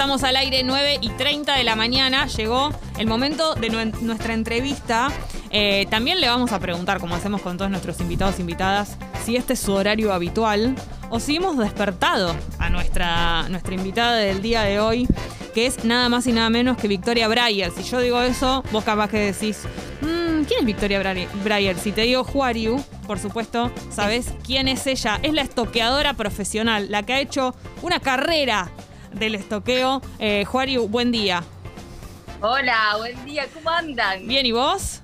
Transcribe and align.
estamos 0.00 0.24
al 0.24 0.36
aire 0.36 0.62
9 0.64 1.00
y 1.02 1.10
30 1.10 1.56
de 1.56 1.62
la 1.62 1.76
mañana. 1.76 2.26
Llegó 2.26 2.70
el 2.96 3.06
momento 3.06 3.54
de 3.54 3.68
nuestra 3.68 4.32
entrevista. 4.32 5.12
Eh, 5.50 5.86
también 5.90 6.22
le 6.22 6.26
vamos 6.26 6.52
a 6.52 6.58
preguntar, 6.58 7.00
como 7.00 7.16
hacemos 7.16 7.42
con 7.42 7.58
todos 7.58 7.70
nuestros 7.70 8.00
invitados 8.00 8.38
e 8.38 8.40
invitadas, 8.40 8.96
si 9.26 9.36
este 9.36 9.52
es 9.52 9.60
su 9.60 9.74
horario 9.74 10.14
habitual 10.14 10.74
o 11.10 11.20
si 11.20 11.36
hemos 11.36 11.58
despertado 11.58 12.34
a 12.58 12.70
nuestra, 12.70 13.46
nuestra 13.50 13.74
invitada 13.74 14.16
del 14.16 14.40
día 14.40 14.62
de 14.62 14.80
hoy, 14.80 15.06
que 15.52 15.66
es 15.66 15.84
nada 15.84 16.08
más 16.08 16.26
y 16.26 16.32
nada 16.32 16.48
menos 16.48 16.78
que 16.78 16.88
Victoria 16.88 17.28
Breyer. 17.28 17.70
Si 17.70 17.82
yo 17.82 18.00
digo 18.00 18.22
eso, 18.22 18.64
vos 18.72 18.84
capaz 18.84 19.10
que 19.10 19.18
decís, 19.18 19.64
mmm, 20.00 20.44
¿quién 20.44 20.60
es 20.60 20.64
Victoria 20.64 21.02
Breyer? 21.44 21.78
Si 21.78 21.92
te 21.92 22.00
digo 22.00 22.24
Juariu, 22.24 22.82
por 23.06 23.18
supuesto, 23.18 23.70
sabes 23.90 24.32
quién 24.46 24.66
es 24.66 24.86
ella. 24.86 25.20
Es 25.22 25.34
la 25.34 25.42
estoqueadora 25.42 26.14
profesional, 26.14 26.90
la 26.90 27.02
que 27.02 27.12
ha 27.12 27.20
hecho 27.20 27.54
una 27.82 28.00
carrera 28.00 28.70
del 29.12 29.34
estoqueo. 29.34 30.00
Eh, 30.18 30.44
Juariu, 30.44 30.88
buen 30.88 31.12
día. 31.12 31.42
Hola, 32.40 32.94
buen 32.98 33.24
día, 33.24 33.46
¿cómo 33.52 33.70
andan? 33.70 34.26
Bien, 34.26 34.46
¿y 34.46 34.52
vos? 34.52 35.02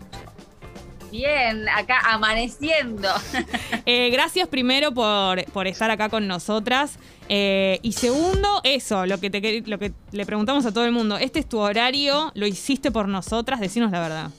Bien, 1.11 1.69
acá 1.69 2.01
amaneciendo. 2.05 3.09
Eh, 3.89 4.11
gracias 4.11 4.49
primero 4.49 4.93
por, 4.93 5.67
estar 5.69 5.93
acá 5.93 6.09
con 6.09 6.27
nosotras. 6.27 6.99
Eh, 7.29 7.79
y 7.83 7.93
segundo, 7.93 8.61
eso, 8.65 9.07
lo 9.07 9.21
que, 9.21 9.31
te, 9.31 9.63
lo 9.65 9.79
que 9.79 9.93
le 10.11 10.27
preguntamos 10.27 10.67
a 10.67 10.73
todo 10.73 10.85
el 10.85 10.91
mundo. 10.91 11.19
¿Este 11.19 11.39
es 11.39 11.49
tu 11.49 11.59
horario? 11.59 12.33
¿Lo 12.35 12.49
hiciste 12.49 12.91
por 12.91 13.07
nosotras? 13.07 13.61
Decinos 13.61 13.93
la 13.93 14.01
verdad. 14.01 14.31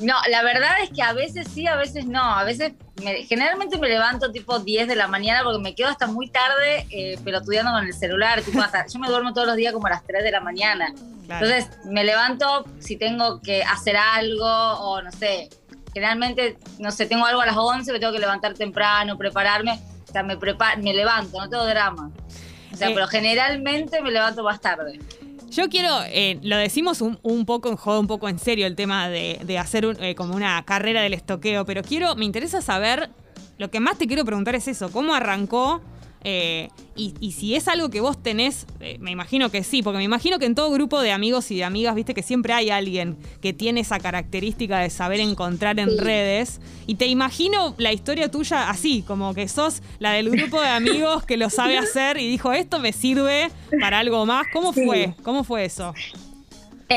No, 0.00 0.14
la 0.30 0.42
verdad 0.42 0.70
es 0.82 0.90
que 0.90 1.02
a 1.02 1.12
veces 1.12 1.46
sí, 1.52 1.66
a 1.66 1.76
veces 1.76 2.06
no. 2.06 2.22
A 2.22 2.44
veces, 2.44 2.72
generalmente 3.26 3.78
me 3.78 3.88
levanto 3.88 4.30
tipo 4.30 4.58
10 4.58 4.88
de 4.88 4.96
la 4.96 5.08
mañana 5.08 5.42
porque 5.42 5.58
me 5.58 5.74
quedo 5.74 5.88
hasta 5.88 6.06
muy 6.06 6.28
tarde 6.28 6.86
eh, 6.90 7.18
pelotudeando 7.24 7.72
con 7.72 7.86
el 7.86 7.94
celular. 7.94 8.42
Tipo 8.42 8.60
hasta, 8.60 8.86
yo 8.86 8.98
me 8.98 9.08
duermo 9.08 9.32
todos 9.32 9.46
los 9.46 9.56
días 9.56 9.72
como 9.72 9.86
a 9.86 9.90
las 9.90 10.04
3 10.04 10.22
de 10.22 10.30
la 10.30 10.40
mañana. 10.40 10.94
Entonces 11.22 11.70
me 11.86 12.04
levanto 12.04 12.64
si 12.78 12.96
tengo 12.96 13.40
que 13.40 13.62
hacer 13.62 13.96
algo 13.96 14.44
o 14.44 15.00
no 15.02 15.10
sé, 15.10 15.48
generalmente, 15.92 16.58
no 16.78 16.90
sé, 16.90 17.06
tengo 17.06 17.24
algo 17.24 17.40
a 17.40 17.46
las 17.46 17.56
11, 17.56 17.92
me 17.92 17.98
tengo 17.98 18.12
que 18.12 18.18
levantar 18.18 18.54
temprano, 18.54 19.16
prepararme, 19.16 19.80
o 20.08 20.12
sea, 20.12 20.22
me, 20.22 20.36
me 20.36 20.94
levanto, 20.94 21.38
no 21.38 21.48
tengo 21.48 21.64
drama. 21.64 22.10
O 22.72 22.76
sea, 22.76 22.90
eh. 22.90 22.92
pero 22.94 23.06
generalmente 23.06 24.02
me 24.02 24.10
levanto 24.10 24.42
más 24.42 24.60
tarde. 24.60 24.98
Yo 25.54 25.68
quiero, 25.68 26.00
eh, 26.06 26.40
lo 26.42 26.56
decimos 26.56 27.00
un, 27.00 27.46
poco 27.46 27.68
en 27.68 27.76
juego, 27.76 28.00
un 28.00 28.08
poco 28.08 28.28
en 28.28 28.40
serio 28.40 28.66
el 28.66 28.74
tema 28.74 29.08
de, 29.08 29.56
hacer 29.56 29.96
eh, 30.00 30.16
como 30.16 30.34
una 30.34 30.60
carrera 30.64 31.00
del 31.00 31.14
estoqueo, 31.14 31.64
pero 31.64 31.82
quiero, 31.82 32.16
me 32.16 32.24
interesa 32.24 32.60
saber, 32.60 33.08
lo 33.56 33.70
que 33.70 33.78
más 33.78 33.96
te 33.96 34.08
quiero 34.08 34.24
preguntar 34.24 34.56
es 34.56 34.66
eso, 34.66 34.90
¿cómo 34.90 35.14
arrancó 35.14 35.80
eh, 36.26 36.70
y, 36.96 37.32
si 37.32 37.54
es 37.54 37.68
algo 37.68 37.90
que 37.90 38.00
vos 38.00 38.22
tenés, 38.22 38.66
eh, 38.80 38.96
me 38.98 39.10
imagino 39.10 39.50
que 39.50 39.62
sí, 39.62 39.82
porque 39.82 39.98
me 39.98 40.04
imagino 40.04 40.38
que 40.38 40.46
en 40.46 40.54
todo 40.54 40.70
grupo 40.70 41.00
de 41.00 41.12
amigos 41.12 41.50
y 41.50 41.56
de 41.56 41.64
amigas, 41.64 41.94
viste 41.94 42.14
que 42.14 42.22
siempre 42.22 42.54
hay 42.54 42.70
alguien 42.70 43.18
que 43.42 43.52
tiene 43.52 43.80
esa 43.80 43.98
característica 43.98 44.78
de 44.78 44.88
saber 44.88 45.20
encontrar 45.20 45.78
en 45.78 45.98
redes. 45.98 46.60
Y 46.86 46.94
te 46.94 47.06
imagino 47.06 47.74
la 47.78 47.92
historia 47.92 48.30
tuya 48.30 48.70
así, 48.70 49.02
como 49.02 49.34
que 49.34 49.48
sos 49.48 49.82
la 49.98 50.12
del 50.12 50.30
grupo 50.30 50.60
de 50.60 50.68
amigos 50.68 51.24
que 51.24 51.36
lo 51.36 51.50
sabe 51.50 51.76
hacer 51.78 52.16
y 52.16 52.28
dijo, 52.28 52.52
esto 52.52 52.78
me 52.78 52.92
sirve 52.92 53.50
para 53.80 53.98
algo 53.98 54.24
más. 54.24 54.46
¿Cómo 54.52 54.72
fue? 54.72 55.14
¿Cómo 55.22 55.44
fue 55.44 55.66
eso? 55.66 55.92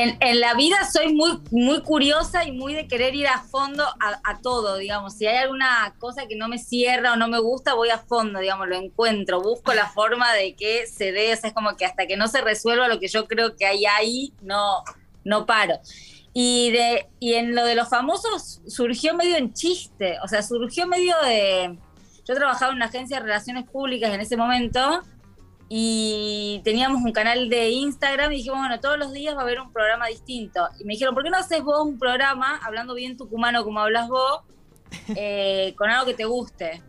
En, 0.00 0.40
la 0.40 0.54
vida 0.54 0.76
soy 0.92 1.12
muy, 1.12 1.40
muy 1.50 1.82
curiosa 1.82 2.44
y 2.44 2.52
muy 2.52 2.72
de 2.72 2.86
querer 2.86 3.16
ir 3.16 3.26
a 3.26 3.42
fondo 3.42 3.82
a, 3.82 4.38
todo, 4.40 4.76
digamos. 4.76 5.14
Si 5.14 5.26
hay 5.26 5.38
alguna 5.38 5.92
cosa 5.98 6.28
que 6.28 6.36
no 6.36 6.46
me 6.46 6.58
cierra 6.58 7.14
o 7.14 7.16
no 7.16 7.26
me 7.26 7.40
gusta, 7.40 7.74
voy 7.74 7.90
a 7.90 7.98
fondo, 7.98 8.38
digamos, 8.38 8.68
lo 8.68 8.76
encuentro, 8.76 9.42
busco 9.42 9.74
la 9.74 9.88
forma 9.88 10.32
de 10.34 10.54
que 10.54 10.86
se 10.86 11.10
dé, 11.10 11.32
o 11.32 11.36
sea, 11.36 11.48
es 11.48 11.54
como 11.54 11.76
que 11.76 11.84
hasta 11.84 12.06
que 12.06 12.16
no 12.16 12.28
se 12.28 12.40
resuelva 12.42 12.86
lo 12.86 13.00
que 13.00 13.08
yo 13.08 13.26
creo 13.26 13.56
que 13.56 13.66
hay 13.66 13.86
ahí, 13.86 14.32
no, 14.40 14.84
no 15.24 15.46
paro. 15.46 15.80
Y, 16.32 16.70
de, 16.70 17.08
y 17.18 17.34
en 17.34 17.56
lo 17.56 17.64
de 17.64 17.74
los 17.74 17.88
famosos 17.88 18.60
surgió 18.68 19.14
medio 19.14 19.36
en 19.36 19.52
chiste, 19.52 20.18
o 20.22 20.28
sea, 20.28 20.42
surgió 20.42 20.86
medio 20.86 21.16
de... 21.24 21.76
Yo 22.24 22.34
trabajaba 22.36 22.70
en 22.70 22.76
una 22.76 22.86
agencia 22.86 23.16
de 23.16 23.24
relaciones 23.24 23.68
públicas 23.68 24.14
en 24.14 24.20
ese 24.20 24.36
momento 24.36 25.02
y 25.68 26.37
teníamos 26.64 27.02
un 27.02 27.12
canal 27.12 27.48
de 27.48 27.70
Instagram 27.70 28.32
y 28.32 28.36
dijimos, 28.36 28.58
bueno, 28.58 28.80
todos 28.80 28.98
los 28.98 29.12
días 29.12 29.34
va 29.34 29.40
a 29.40 29.42
haber 29.42 29.60
un 29.60 29.72
programa 29.72 30.06
distinto. 30.06 30.68
Y 30.78 30.84
me 30.84 30.94
dijeron, 30.94 31.14
¿por 31.14 31.24
qué 31.24 31.30
no 31.30 31.38
haces 31.38 31.62
vos 31.62 31.86
un 31.86 31.98
programa 31.98 32.60
hablando 32.64 32.94
bien 32.94 33.16
tucumano 33.16 33.64
como 33.64 33.80
hablas 33.80 34.08
vos, 34.08 34.42
eh, 35.16 35.74
con 35.76 35.90
algo 35.90 36.06
que 36.06 36.14
te 36.14 36.24
guste? 36.24 36.82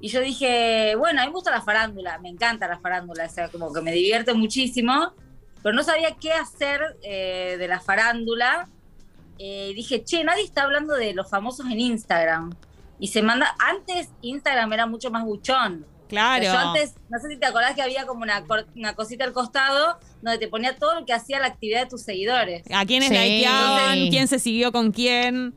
Y 0.00 0.08
yo 0.08 0.20
dije, 0.20 0.94
bueno, 0.96 1.20
a 1.20 1.24
mí 1.24 1.28
me 1.28 1.34
gusta 1.34 1.50
la 1.50 1.62
farándula, 1.62 2.18
me 2.18 2.28
encanta 2.28 2.66
la 2.66 2.78
farándula, 2.80 3.26
o 3.26 3.28
sea, 3.28 3.48
como 3.48 3.72
que 3.72 3.80
me 3.80 3.92
divierte 3.92 4.34
muchísimo, 4.34 5.12
pero 5.62 5.74
no 5.74 5.84
sabía 5.84 6.16
qué 6.20 6.32
hacer 6.32 6.98
eh, 7.02 7.56
de 7.56 7.68
la 7.68 7.78
farándula. 7.78 8.68
Eh, 9.38 9.72
dije, 9.76 10.02
che, 10.02 10.24
nadie 10.24 10.42
está 10.42 10.64
hablando 10.64 10.94
de 10.94 11.14
los 11.14 11.30
famosos 11.30 11.66
en 11.66 11.78
Instagram. 11.78 12.52
Y 12.98 13.08
se 13.08 13.22
manda, 13.22 13.54
antes 13.58 14.10
Instagram 14.22 14.72
era 14.72 14.86
mucho 14.86 15.10
más 15.10 15.24
buchón. 15.24 15.86
Claro. 16.12 16.44
Yo 16.44 16.52
antes, 16.52 16.92
no 17.08 17.18
sé 17.18 17.28
si 17.28 17.36
te 17.38 17.46
acordás 17.46 17.74
que 17.74 17.80
había 17.80 18.04
como 18.04 18.20
una, 18.20 18.44
una 18.76 18.94
cosita 18.94 19.24
al 19.24 19.32
costado 19.32 19.98
donde 20.20 20.36
te 20.36 20.46
ponía 20.46 20.76
todo 20.76 21.00
lo 21.00 21.06
que 21.06 21.14
hacía 21.14 21.40
la 21.40 21.46
actividad 21.46 21.84
de 21.84 21.86
tus 21.86 22.02
seguidores. 22.02 22.64
A 22.70 22.84
quiénes 22.84 23.08
likeaban, 23.08 24.10
quién 24.10 24.28
se 24.28 24.38
siguió 24.38 24.72
con 24.72 24.92
quién. 24.92 25.54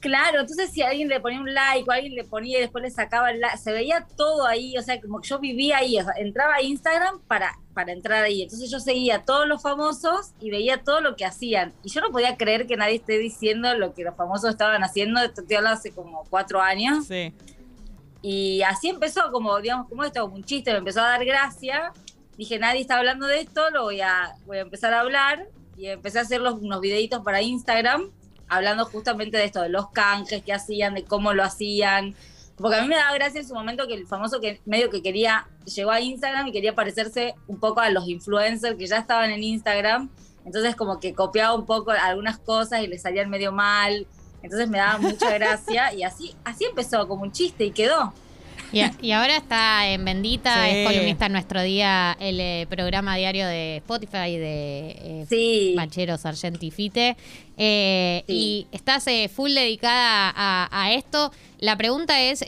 Claro, 0.00 0.40
entonces 0.40 0.70
si 0.70 0.82
alguien 0.82 1.08
le 1.08 1.18
ponía 1.18 1.40
un 1.40 1.54
like 1.54 1.88
o 1.88 1.92
alguien 1.94 2.14
le 2.14 2.24
ponía 2.24 2.58
y 2.58 2.60
después 2.60 2.84
le 2.84 2.90
sacaba 2.90 3.30
el 3.30 3.40
like, 3.40 3.56
se 3.56 3.72
veía 3.72 4.06
todo 4.18 4.46
ahí, 4.46 4.76
o 4.76 4.82
sea, 4.82 5.00
como 5.00 5.22
que 5.22 5.28
yo 5.28 5.38
vivía 5.38 5.78
ahí, 5.78 5.96
entraba 6.18 6.56
a 6.56 6.62
Instagram 6.62 7.18
para, 7.26 7.58
para 7.72 7.92
entrar 7.92 8.22
ahí. 8.22 8.42
Entonces 8.42 8.70
yo 8.70 8.80
seguía 8.80 9.16
a 9.16 9.24
todos 9.24 9.48
los 9.48 9.62
famosos 9.62 10.32
y 10.42 10.50
veía 10.50 10.82
todo 10.84 11.00
lo 11.00 11.16
que 11.16 11.24
hacían. 11.24 11.72
Y 11.82 11.88
yo 11.88 12.02
no 12.02 12.10
podía 12.10 12.36
creer 12.36 12.66
que 12.66 12.76
nadie 12.76 12.96
esté 12.96 13.16
diciendo 13.16 13.74
lo 13.76 13.94
que 13.94 14.04
los 14.04 14.14
famosos 14.14 14.50
estaban 14.50 14.84
haciendo, 14.84 15.22
esto 15.22 15.42
te 15.42 15.56
hablo 15.56 15.70
hace 15.70 15.90
como 15.90 16.24
cuatro 16.28 16.60
años. 16.60 17.06
Sí. 17.06 17.32
Y 18.28 18.60
así 18.62 18.88
empezó, 18.88 19.30
como, 19.30 19.60
digamos, 19.60 19.88
como 19.88 20.02
esto, 20.02 20.22
como 20.22 20.34
un 20.34 20.42
chiste, 20.42 20.72
me 20.72 20.78
empezó 20.78 21.00
a 21.00 21.10
dar 21.10 21.24
gracia. 21.24 21.92
Dije, 22.36 22.58
nadie 22.58 22.80
está 22.80 22.96
hablando 22.96 23.24
de 23.24 23.38
esto, 23.38 23.70
lo 23.70 23.84
voy 23.84 24.00
a, 24.00 24.34
voy 24.46 24.56
a 24.56 24.62
empezar 24.62 24.92
a 24.94 24.98
hablar. 24.98 25.46
Y 25.76 25.86
empecé 25.86 26.18
a 26.18 26.22
hacer 26.22 26.40
los, 26.40 26.54
unos 26.54 26.80
videitos 26.80 27.22
para 27.22 27.40
Instagram, 27.40 28.10
hablando 28.48 28.84
justamente 28.86 29.36
de 29.36 29.44
esto, 29.44 29.62
de 29.62 29.68
los 29.68 29.90
canjes 29.90 30.42
que 30.42 30.52
hacían, 30.52 30.94
de 30.94 31.04
cómo 31.04 31.34
lo 31.34 31.44
hacían. 31.44 32.16
Porque 32.56 32.78
a 32.78 32.82
mí 32.82 32.88
me 32.88 32.96
daba 32.96 33.14
gracia 33.14 33.42
en 33.42 33.46
su 33.46 33.54
momento 33.54 33.86
que 33.86 33.94
el 33.94 34.08
famoso 34.08 34.40
que 34.40 34.60
medio 34.64 34.90
que 34.90 35.02
quería, 35.02 35.46
llegó 35.64 35.92
a 35.92 36.00
Instagram 36.00 36.48
y 36.48 36.52
quería 36.52 36.74
parecerse 36.74 37.36
un 37.46 37.60
poco 37.60 37.78
a 37.78 37.90
los 37.90 38.08
influencers 38.08 38.76
que 38.76 38.88
ya 38.88 38.98
estaban 38.98 39.30
en 39.30 39.44
Instagram. 39.44 40.10
Entonces 40.44 40.74
como 40.74 40.98
que 40.98 41.14
copiaba 41.14 41.54
un 41.54 41.64
poco 41.64 41.92
algunas 41.92 42.40
cosas 42.40 42.82
y 42.82 42.88
le 42.88 42.98
salían 42.98 43.30
medio 43.30 43.52
mal. 43.52 44.08
Entonces 44.42 44.68
me 44.68 44.78
daba 44.78 44.98
mucha 44.98 45.30
gracia 45.34 45.92
y 45.92 46.02
así, 46.02 46.34
así 46.44 46.64
empezó 46.64 47.06
como 47.08 47.22
un 47.22 47.32
chiste 47.32 47.64
y 47.64 47.70
quedó. 47.70 48.12
Y, 48.72 49.12
ahora 49.12 49.36
está 49.36 49.88
en 49.88 50.04
Bendita, 50.04 50.68
es 50.68 50.86
columnista 50.86 51.26
en 51.26 51.32
nuestro 51.32 51.62
día, 51.62 52.16
el 52.20 52.40
eh, 52.40 52.66
programa 52.68 53.16
diario 53.16 53.46
de 53.46 53.76
Spotify 53.78 54.36
de 54.36 55.26
eh, 55.30 55.72
Machero 55.76 56.18
Sargenti 56.18 56.70
Fite. 56.70 57.16
Eh, 57.56 58.24
Y 58.26 58.66
estás 58.72 59.06
eh, 59.06 59.30
full 59.34 59.52
dedicada 59.52 60.32
a, 60.36 60.92
esto. 60.92 61.32
La 61.58 61.76
pregunta 61.76 62.20
es, 62.20 62.40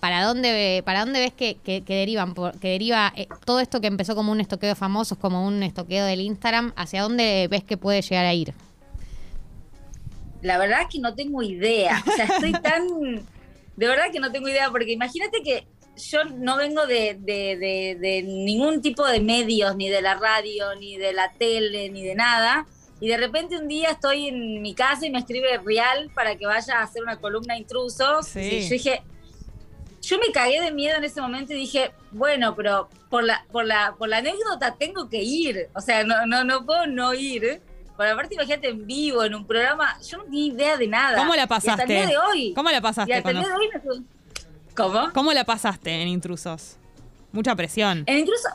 ¿para 0.00 0.24
dónde 0.24 0.82
para 0.84 1.00
dónde 1.00 1.20
ves 1.20 1.32
que, 1.32 1.56
que, 1.62 1.82
derivan 1.86 2.34
que 2.60 2.68
deriva 2.68 3.12
todo 3.44 3.60
esto 3.60 3.80
que 3.80 3.86
empezó 3.86 4.14
como 4.14 4.32
un 4.32 4.40
estoqueo 4.40 4.70
de 4.70 4.74
famosos 4.74 5.18
como 5.18 5.46
un 5.46 5.62
estoqueo 5.62 6.06
del 6.06 6.20
Instagram 6.20 6.72
hacia 6.76 7.02
dónde 7.02 7.46
ves 7.50 7.62
que 7.64 7.76
puede 7.76 8.02
llegar 8.02 8.24
a 8.24 8.34
ir 8.34 8.54
la 10.42 10.58
verdad 10.58 10.82
es 10.82 10.88
que 10.88 10.98
no 10.98 11.14
tengo 11.14 11.42
idea. 11.42 12.02
O 12.06 12.12
sea, 12.12 12.24
estoy 12.24 12.52
tan. 12.62 12.86
De 13.76 13.86
verdad 13.86 14.10
que 14.12 14.20
no 14.20 14.30
tengo 14.30 14.48
idea, 14.48 14.70
porque 14.70 14.92
imagínate 14.92 15.42
que 15.42 15.66
yo 15.96 16.24
no 16.24 16.56
vengo 16.56 16.86
de, 16.86 17.18
de, 17.20 18.22
ningún 18.24 18.82
tipo 18.82 19.06
de 19.06 19.20
medios, 19.20 19.76
ni 19.76 19.88
de 19.88 20.02
la 20.02 20.14
radio, 20.14 20.74
ni 20.76 20.96
de 20.96 21.12
la 21.12 21.32
tele, 21.32 21.90
ni 21.90 22.02
de 22.02 22.14
nada. 22.14 22.66
Y 23.00 23.08
de 23.08 23.16
repente 23.16 23.56
un 23.56 23.68
día 23.68 23.92
estoy 23.92 24.28
en 24.28 24.60
mi 24.60 24.74
casa 24.74 25.06
y 25.06 25.10
me 25.10 25.18
escribe 25.18 25.58
Real 25.64 26.10
para 26.14 26.36
que 26.36 26.46
vaya 26.46 26.80
a 26.80 26.82
hacer 26.82 27.02
una 27.02 27.16
columna 27.16 27.56
intrusos. 27.56 28.36
Y 28.36 28.60
yo 28.60 28.68
dije, 28.70 29.02
yo 30.02 30.18
me 30.18 30.32
cagué 30.32 30.60
de 30.60 30.70
miedo 30.70 30.96
en 30.96 31.04
ese 31.04 31.20
momento 31.20 31.52
y 31.54 31.56
dije, 31.56 31.92
bueno, 32.10 32.54
pero 32.54 32.88
por 33.08 33.24
la, 33.24 33.46
por 33.50 33.64
la, 33.64 33.94
por 33.98 34.08
la 34.08 34.18
anécdota 34.18 34.76
tengo 34.76 35.08
que 35.08 35.22
ir. 35.22 35.68
O 35.74 35.80
sea, 35.80 36.04
no, 36.04 36.26
no, 36.26 36.44
no 36.44 36.66
puedo 36.66 36.86
no 36.86 37.14
ir. 37.14 37.62
Pero 38.00 38.14
aparte, 38.14 38.34
imagínate 38.34 38.66
en 38.66 38.86
vivo, 38.86 39.22
en 39.24 39.34
un 39.34 39.46
programa, 39.46 40.00
yo 40.00 40.16
no 40.16 40.24
tenía 40.24 40.46
idea 40.46 40.76
de 40.78 40.88
nada. 40.88 41.18
¿Cómo 41.18 41.34
la 41.34 41.46
pasaste? 41.46 41.70
hasta 41.70 41.82
el 41.82 41.88
día 41.90 42.06
de 42.06 42.16
hoy. 42.16 42.54
¿Cómo 42.54 42.70
la 42.70 42.80
pasaste? 42.80 43.12
hasta 43.12 43.30
el 43.30 43.36
día 43.36 43.46
de 43.46 43.54
hoy 43.54 44.06
¿Cómo? 44.74 45.12
¿Cómo 45.12 45.34
la 45.34 45.44
pasaste 45.44 45.90
en 45.90 46.08
Intrusos? 46.08 46.78
Mucha 47.30 47.54
presión. 47.54 48.04
En 48.06 48.20
Intrusos. 48.20 48.52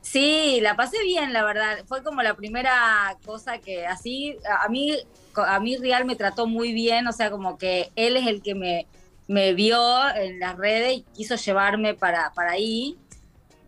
Sí, 0.00 0.58
la 0.60 0.74
pasé 0.74 1.00
bien, 1.04 1.32
la 1.32 1.44
verdad. 1.44 1.84
Fue 1.86 2.02
como 2.02 2.20
la 2.20 2.34
primera 2.34 3.16
cosa 3.24 3.58
que 3.58 3.86
así, 3.86 4.36
a 4.60 4.68
mí, 4.68 4.96
a 5.36 5.60
mí 5.60 5.76
Real 5.76 6.04
me 6.04 6.16
trató 6.16 6.48
muy 6.48 6.72
bien, 6.72 7.06
o 7.06 7.12
sea, 7.12 7.30
como 7.30 7.58
que 7.58 7.92
él 7.94 8.16
es 8.16 8.26
el 8.26 8.42
que 8.42 8.56
me, 8.56 8.88
me 9.28 9.54
vio 9.54 9.78
en 10.16 10.40
las 10.40 10.56
redes 10.56 10.96
y 10.96 11.02
quiso 11.14 11.36
llevarme 11.36 11.94
para, 11.94 12.32
para 12.34 12.50
ahí. 12.50 12.98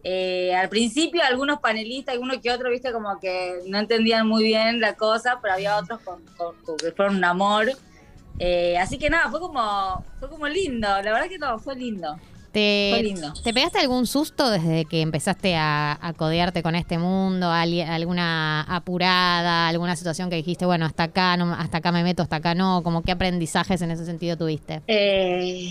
Eh, 0.03 0.55
al 0.55 0.69
principio 0.69 1.21
algunos 1.23 1.61
panelistas, 1.61 2.15
algunos 2.15 2.39
que 2.39 2.51
otros, 2.51 2.71
viste, 2.71 2.93
como 2.93 3.19
que 3.21 3.61
no 3.67 3.79
entendían 3.79 4.27
muy 4.27 4.45
bien 4.45 4.81
la 4.81 4.95
cosa, 4.95 5.39
pero 5.43 5.55
había 5.55 5.77
otros 5.77 6.01
con, 6.01 6.23
que 6.79 6.93
fueron 6.93 7.17
un 7.17 7.25
amor. 7.25 7.71
Eh, 8.39 8.79
así 8.79 8.97
que 8.97 9.11
nada, 9.11 9.31
fue 9.31 9.41
como, 9.41 10.05
fue 10.19 10.31
como 10.31 10.49
lindo, 10.49 10.89
la 10.89 11.13
verdad 11.13 11.29
que 11.29 11.39
todo 11.39 11.59
fue 11.59 11.77
lindo. 11.77 12.17
¿Te, 12.53 12.91
fue 12.95 13.03
lindo. 13.03 13.33
¿Te 13.45 13.55
pegaste 13.55 13.79
algún 13.79 14.07
susto 14.07 14.51
desde 14.51 14.85
que 14.85 15.03
empezaste 15.03 15.55
a, 15.57 16.15
codearte 16.17 16.63
con 16.63 16.75
este 16.75 16.99
mundo? 16.99 17.49
¿Alguna 17.51 18.63
apurada, 18.63 19.69
alguna 19.69 19.95
situación 19.95 20.31
que 20.31 20.37
dijiste, 20.37 20.67
bueno, 20.67 20.87
hasta 20.87 21.05
acá, 21.05 21.37
no, 21.37 21.53
hasta 21.53 21.79
acá 21.79 21.93
me 21.93 22.03
meto, 22.03 22.23
hasta 22.23 22.37
acá 22.37 22.55
no? 22.55 22.83
¿Cómo 22.83 23.03
qué 23.03 23.13
aprendizajes 23.13 23.83
en 23.83 23.93
ese 23.93 24.05
sentido 24.05 24.37
tuviste? 24.37 24.83
Eh, 24.89 25.71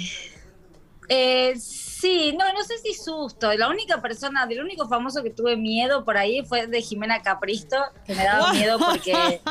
eh, 1.10 1.54
sí, 2.00 2.36
no, 2.38 2.52
no 2.54 2.64
sé 2.64 2.78
si 2.78 2.94
susto. 2.94 3.54
La 3.54 3.70
única 3.70 4.02
persona, 4.02 4.46
del 4.46 4.62
único 4.62 4.88
famoso 4.88 5.24
que 5.24 5.30
tuve 5.30 5.56
miedo 5.56 6.06
por 6.06 6.18
ahí 6.18 6.44
fue 6.46 6.68
de 6.68 6.82
Jimena 6.82 7.22
Capristo, 7.22 7.78
que 8.06 8.16
me 8.16 8.24
daba 8.24 8.54
miedo 8.54 8.80
porque. 8.80 9.42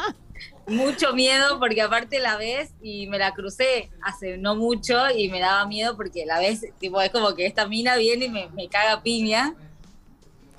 mucho 0.69 1.15
miedo 1.15 1.59
porque 1.59 1.83
aparte 1.83 2.21
la 2.21 2.37
ves 2.37 2.71
y 2.83 3.07
me 3.07 3.19
la 3.19 3.33
crucé 3.33 3.91
hace 4.03 4.37
no 4.37 4.55
mucho 4.55 5.11
y 5.11 5.29
me 5.31 5.41
daba 5.41 5.67
miedo 5.67 5.97
porque 5.97 6.27
la 6.27 6.39
ves, 6.39 6.67
tipo, 6.79 7.01
es 7.01 7.11
como 7.11 7.35
que 7.35 7.47
esta 7.47 7.67
mina 7.67 7.97
viene 7.97 8.27
y 8.27 8.29
me, 8.29 8.69
caga 8.69 9.03
piña. 9.03 9.55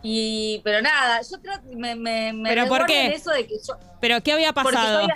Y, 0.01 0.61
pero 0.63 0.81
nada, 0.81 1.21
yo 1.21 1.39
creo 1.41 1.55
me, 1.75 1.95
me, 1.95 2.33
me 2.33 2.49
¿Pero 2.49 2.67
por 2.67 2.85
qué? 2.85 3.07
eso 3.07 3.31
de 3.31 3.45
que 3.45 3.55
yo, 3.55 3.75
¿Pero 3.99 4.21
qué 4.23 4.31
había 4.33 4.53
pasado? 4.53 5.07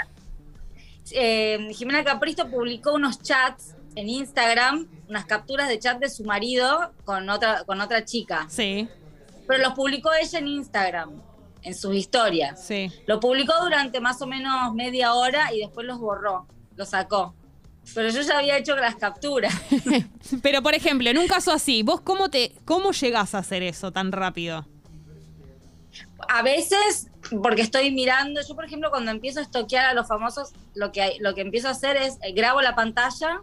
Eh, 1.11 1.69
Jimena 1.73 2.03
Capristo 2.03 2.49
publicó 2.49 2.93
unos 2.93 3.21
chats 3.21 3.75
en 3.95 4.09
Instagram 4.09 4.87
unas 5.07 5.25
capturas 5.25 5.67
de 5.67 5.79
chat 5.79 5.99
de 5.99 6.09
su 6.09 6.23
marido 6.23 6.91
con 7.05 7.29
otra, 7.29 7.63
con 7.65 7.81
otra 7.81 8.03
chica. 8.05 8.47
Sí. 8.49 8.87
Pero 9.47 9.63
los 9.63 9.73
publicó 9.73 10.11
ella 10.13 10.39
en 10.39 10.47
Instagram, 10.47 11.11
en 11.61 11.75
sus 11.75 11.95
historias. 11.95 12.65
Sí. 12.65 12.91
Lo 13.05 13.19
publicó 13.19 13.53
durante 13.61 13.99
más 13.99 14.21
o 14.21 14.27
menos 14.27 14.73
media 14.73 15.13
hora 15.13 15.53
y 15.53 15.59
después 15.59 15.85
los 15.85 15.99
borró, 15.99 16.47
los 16.75 16.89
sacó. 16.89 17.35
Pero 17.93 18.09
yo 18.09 18.21
ya 18.21 18.39
había 18.39 18.57
hecho 18.57 18.75
las 18.75 18.95
capturas. 18.95 19.53
Pero 20.41 20.63
por 20.63 20.73
ejemplo, 20.73 21.09
en 21.09 21.17
un 21.17 21.27
caso 21.27 21.51
así, 21.51 21.83
¿vos 21.83 22.01
cómo 22.01 22.29
te 22.29 22.53
cómo 22.65 22.91
llegás 22.91 23.35
a 23.35 23.39
hacer 23.39 23.61
eso 23.61 23.91
tan 23.91 24.11
rápido? 24.11 24.65
A 26.29 26.41
veces, 26.41 27.09
porque 27.43 27.61
estoy 27.61 27.91
mirando, 27.91 28.41
yo 28.47 28.55
por 28.55 28.65
ejemplo 28.65 28.89
cuando 28.89 29.11
empiezo 29.11 29.39
a 29.39 29.43
estoquear 29.43 29.85
a 29.85 29.93
los 29.93 30.07
famosos, 30.07 30.53
lo 30.73 30.93
que, 30.93 31.17
lo 31.19 31.35
que 31.35 31.41
empiezo 31.41 31.67
a 31.67 31.71
hacer 31.71 31.97
es 31.97 32.17
eh, 32.21 32.31
grabo 32.31 32.61
la 32.61 32.73
pantalla 32.73 33.41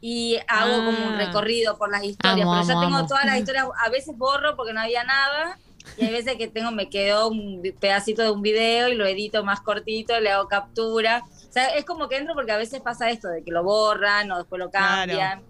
y 0.00 0.38
hago 0.46 0.84
como 0.84 1.06
un 1.08 1.14
ah. 1.14 1.24
recorrido 1.26 1.76
por 1.76 1.90
las 1.90 2.04
historias. 2.04 2.46
pero 2.48 2.62
ya 2.62 2.80
tengo 2.80 3.06
todas 3.06 3.24
las 3.24 3.38
historias, 3.38 3.66
a 3.84 3.88
veces 3.90 4.16
borro 4.16 4.56
porque 4.56 4.72
no 4.72 4.80
había 4.80 5.04
nada. 5.04 5.58
Y 5.96 6.04
hay 6.04 6.12
veces 6.12 6.36
que 6.36 6.48
tengo, 6.48 6.70
me 6.70 6.90
quedo 6.90 7.28
un 7.28 7.62
pedacito 7.80 8.22
de 8.22 8.30
un 8.30 8.42
video 8.42 8.88
y 8.88 8.94
lo 8.94 9.06
edito 9.06 9.42
más 9.42 9.60
cortito, 9.60 10.20
le 10.20 10.30
hago 10.30 10.46
captura. 10.46 11.24
O 11.48 11.52
sea, 11.52 11.68
es 11.68 11.84
como 11.84 12.08
que 12.08 12.18
entro 12.18 12.34
porque 12.34 12.52
a 12.52 12.58
veces 12.58 12.80
pasa 12.80 13.10
esto 13.10 13.28
de 13.28 13.42
que 13.42 13.50
lo 13.50 13.64
borran 13.64 14.30
o 14.30 14.38
después 14.38 14.58
lo 14.58 14.70
cambian. 14.70 15.42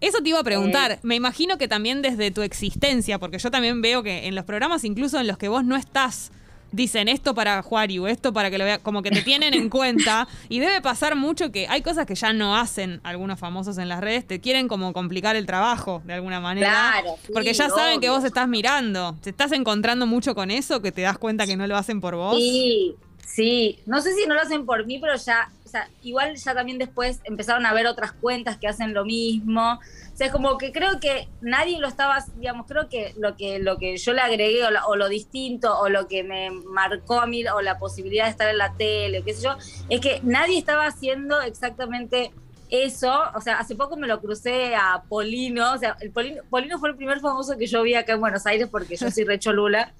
Eso 0.00 0.18
te 0.22 0.28
iba 0.28 0.40
a 0.40 0.44
preguntar. 0.44 0.92
Eh. 0.92 0.98
me 1.02 1.14
imagino 1.14 1.58
que 1.58 1.68
también 1.68 2.02
desde 2.02 2.30
tu 2.30 2.42
existencia, 2.42 3.18
porque 3.18 3.38
yo 3.38 3.50
también 3.50 3.80
veo 3.82 4.02
que 4.02 4.26
en 4.26 4.34
los 4.34 4.44
programas, 4.44 4.84
incluso 4.84 5.18
en 5.18 5.26
los 5.26 5.38
que 5.38 5.48
vos 5.48 5.64
no 5.64 5.76
estás 5.76 6.32
dicen 6.72 7.08
esto 7.08 7.34
para 7.34 7.62
Juariu, 7.62 8.06
esto 8.06 8.32
para 8.32 8.50
que 8.50 8.58
lo 8.58 8.64
vea, 8.64 8.78
como 8.78 9.02
que 9.02 9.10
te 9.10 9.22
tienen 9.22 9.54
en 9.54 9.68
cuenta. 9.70 10.28
Y 10.48 10.58
debe 10.60 10.80
pasar 10.80 11.16
mucho 11.16 11.50
que 11.52 11.66
hay 11.68 11.82
cosas 11.82 12.06
que 12.06 12.14
ya 12.14 12.32
no 12.32 12.56
hacen 12.56 13.00
algunos 13.02 13.38
famosos 13.38 13.78
en 13.78 13.88
las 13.88 14.00
redes, 14.00 14.26
te 14.26 14.40
quieren 14.40 14.68
como 14.68 14.92
complicar 14.92 15.36
el 15.36 15.46
trabajo 15.46 16.02
de 16.04 16.14
alguna 16.14 16.40
manera. 16.40 16.68
Claro. 16.68 17.16
porque 17.32 17.52
ya 17.52 17.68
saben 17.68 18.00
que 18.00 18.10
vos 18.10 18.24
estás 18.24 18.48
mirando. 18.48 19.16
¿Te 19.22 19.30
estás 19.30 19.52
encontrando 19.52 20.06
mucho 20.06 20.34
con 20.34 20.50
eso? 20.50 20.82
Que 20.82 20.92
te 20.92 21.02
das 21.02 21.18
cuenta 21.18 21.46
que 21.46 21.56
no 21.56 21.66
lo 21.66 21.76
hacen 21.76 22.00
por 22.00 22.16
vos. 22.16 22.36
Sí, 22.36 22.94
sí. 23.26 23.78
No 23.86 24.00
sé 24.00 24.14
si 24.14 24.26
no 24.26 24.34
lo 24.34 24.40
hacen 24.40 24.66
por 24.66 24.86
mí, 24.86 24.98
pero 24.98 25.16
ya, 25.16 25.50
o 25.68 25.70
sea, 25.70 25.90
igual 26.02 26.34
ya 26.36 26.54
también 26.54 26.78
después 26.78 27.20
empezaron 27.24 27.66
a 27.66 27.74
ver 27.74 27.86
otras 27.86 28.12
cuentas 28.12 28.56
que 28.56 28.66
hacen 28.66 28.94
lo 28.94 29.04
mismo. 29.04 29.78
Sea, 30.14 30.28
es 30.28 30.32
como 30.32 30.56
que 30.56 30.72
creo 30.72 30.98
que 30.98 31.28
nadie 31.42 31.78
lo 31.78 31.86
estaba, 31.86 32.24
digamos, 32.36 32.66
creo 32.66 32.88
que 32.88 33.12
lo 33.18 33.36
que, 33.36 33.58
lo 33.58 33.76
que 33.76 33.98
yo 33.98 34.14
le 34.14 34.22
agregué 34.22 34.64
o, 34.64 34.96
lo 34.96 35.08
distinto 35.10 35.78
o 35.78 35.90
lo 35.90 36.08
que 36.08 36.24
me 36.24 36.50
marcó 36.50 37.20
a 37.20 37.26
mí 37.26 37.46
o 37.46 37.60
la 37.60 37.78
posibilidad 37.78 38.24
de 38.24 38.30
estar 38.30 38.48
en 38.48 38.56
la 38.56 38.72
tele, 38.78 39.22
qué 39.22 39.34
sé 39.34 39.42
yo, 39.42 39.56
es 39.90 40.00
que 40.00 40.20
nadie 40.22 40.56
estaba 40.56 40.86
haciendo 40.86 41.38
exactamente 41.42 42.32
eso, 42.70 43.12
o 43.34 43.40
sea, 43.40 43.58
hace 43.58 43.74
poco 43.74 43.96
me 43.96 44.06
lo 44.06 44.20
crucé 44.20 44.74
a 44.76 45.02
Polino, 45.08 45.72
o 45.72 45.78
sea, 45.78 45.96
el 46.00 46.10
Polino, 46.10 46.42
Polino 46.50 46.78
fue 46.78 46.90
el 46.90 46.96
primer 46.96 47.20
famoso 47.20 47.56
que 47.56 47.66
yo 47.66 47.82
vi 47.82 47.94
acá 47.94 48.12
en 48.12 48.20
Buenos 48.20 48.46
Aires 48.46 48.68
porque 48.70 48.96
yo 48.96 49.10
soy 49.10 49.24
re 49.24 49.38
cholula, 49.38 49.92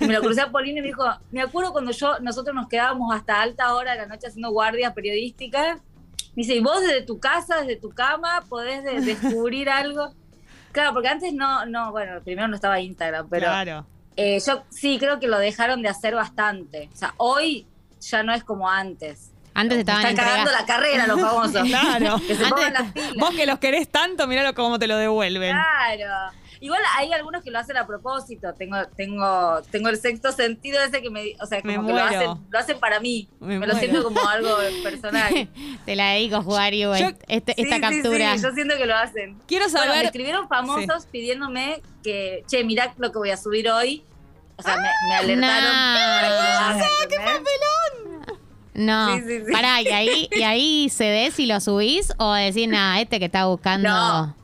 y 0.00 0.06
me 0.06 0.14
lo 0.14 0.20
crucé 0.20 0.40
a 0.40 0.50
Polino 0.50 0.78
y 0.78 0.82
me 0.82 0.88
dijo, 0.88 1.04
me 1.30 1.42
acuerdo 1.42 1.72
cuando 1.72 1.90
yo, 1.92 2.18
nosotros 2.20 2.54
nos 2.54 2.68
quedábamos 2.68 3.14
hasta 3.14 3.40
alta 3.40 3.74
hora 3.74 3.92
de 3.92 3.98
la 3.98 4.06
noche 4.06 4.28
haciendo 4.28 4.50
guardias 4.50 4.92
periodísticas, 4.94 5.80
dice, 6.34 6.54
¿y 6.54 6.60
vos 6.60 6.80
desde 6.80 7.02
tu 7.02 7.18
casa, 7.18 7.60
desde 7.60 7.76
tu 7.76 7.90
cama, 7.90 8.44
podés 8.48 8.84
descubrir 9.04 9.68
algo? 9.68 10.12
Claro, 10.72 10.94
porque 10.94 11.08
antes 11.08 11.34
no, 11.34 11.66
no, 11.66 11.90
bueno, 11.92 12.20
primero 12.22 12.48
no 12.48 12.54
estaba 12.54 12.80
Instagram, 12.80 13.28
pero 13.28 13.46
claro. 13.46 13.86
Eh, 14.16 14.40
yo 14.46 14.62
sí 14.70 14.98
creo 14.98 15.20
que 15.20 15.28
lo 15.28 15.38
dejaron 15.38 15.82
de 15.82 15.88
hacer 15.88 16.14
bastante. 16.14 16.88
O 16.92 16.96
sea, 16.96 17.14
hoy 17.16 17.66
ya 18.00 18.22
no 18.22 18.32
es 18.32 18.44
como 18.44 18.68
antes. 18.68 19.31
Antes 19.54 19.78
estaban 19.78 20.06
Están 20.06 20.24
cagando 20.24 20.50
la 20.50 20.64
carrera 20.64 21.06
los 21.06 21.20
famosos. 21.20 21.62
claro. 21.68 22.20
Vos 23.18 23.30
que 23.34 23.46
los 23.46 23.58
querés 23.58 23.88
tanto, 23.88 24.26
mirá 24.26 24.52
cómo 24.52 24.78
te 24.78 24.86
lo 24.86 24.96
devuelven. 24.96 25.54
Claro. 25.54 26.32
Igual 26.62 26.80
hay 26.96 27.12
algunos 27.12 27.42
que 27.42 27.50
lo 27.50 27.58
hacen 27.58 27.76
a 27.76 27.88
propósito. 27.88 28.54
Tengo, 28.54 28.76
tengo, 28.96 29.60
tengo 29.72 29.88
el 29.88 29.98
sexto 29.98 30.30
sentido 30.30 30.80
ese 30.80 31.02
que 31.02 31.10
me, 31.10 31.34
o 31.40 31.46
sea, 31.46 31.60
como 31.60 31.84
que 31.84 31.92
lo 31.92 32.00
hacen, 32.00 32.30
lo 32.48 32.58
hacen 32.58 32.78
para 32.78 33.00
mí. 33.00 33.28
Me, 33.40 33.66
lo 33.66 33.74
siento 33.74 34.04
como 34.04 34.20
algo 34.28 34.56
personal. 34.80 35.48
Te 35.84 35.96
la 35.96 36.10
dedico, 36.10 36.40
Juario, 36.42 36.94
este, 36.94 37.60
esta 37.60 37.80
captura. 37.80 38.36
Sí, 38.36 38.44
yo 38.44 38.52
siento 38.52 38.76
que 38.76 38.86
lo 38.86 38.94
hacen. 38.94 39.40
Quiero 39.48 39.68
saber. 39.68 39.90
me 39.90 40.04
escribieron 40.04 40.48
famosos 40.48 41.06
pidiéndome 41.06 41.82
que, 42.04 42.44
che, 42.46 42.62
mirá 42.62 42.94
lo 42.96 43.10
que 43.10 43.18
voy 43.18 43.30
a 43.30 43.36
subir 43.36 43.68
hoy. 43.68 44.04
O 44.56 44.62
sea, 44.62 44.76
me, 44.76 44.88
me, 45.08 45.14
alertaron. 45.16 46.78
No. 46.78 46.84
¡Qué 47.08 47.16
papelón! 47.16 48.01
No, 48.74 49.18
pará, 49.52 49.82
¿y 49.82 49.88
ahí, 49.88 50.28
¿y 50.30 50.42
ahí 50.42 50.88
cedés 50.88 51.38
y 51.38 51.46
lo 51.46 51.60
subís? 51.60 52.12
¿O 52.18 52.32
decís, 52.32 52.68
nada, 52.68 53.00
este 53.00 53.18
que 53.18 53.26
está 53.26 53.46
buscando? 53.46 53.88
No. 53.88 54.34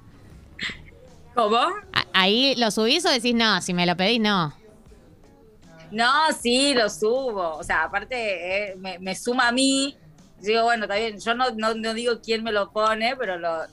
¿Cómo? 1.35 1.59
¿Ahí 2.13 2.55
lo 2.57 2.71
subís 2.71 3.07
o 3.07 3.11
decís 3.11 3.35
no? 3.35 3.63
Si 3.63 3.73
me 3.73 3.87
lo 3.87 3.97
pedís, 3.97 4.21
no. 4.21 4.53
No, 5.91 6.13
sí, 6.39 6.75
lo 6.75 6.91
subo. 6.91 7.57
O 7.57 7.63
sea, 7.63 7.85
aparte, 7.85 8.73
eh, 8.73 8.77
me, 8.77 9.15
suma 9.15 9.49
a 9.49 9.53
mí. 9.53 9.97
Digo, 10.41 10.65
bueno, 10.65 10.85
está 10.85 10.97
bien. 10.97 11.19
Yo 11.19 11.35
no, 11.35 11.51
no, 11.53 11.95
digo 11.95 12.21
quién 12.21 12.43
me 12.43 12.53
lo 12.53 12.71
pone, 12.71 13.17
pero 13.17 13.39
lo, 13.39 13.67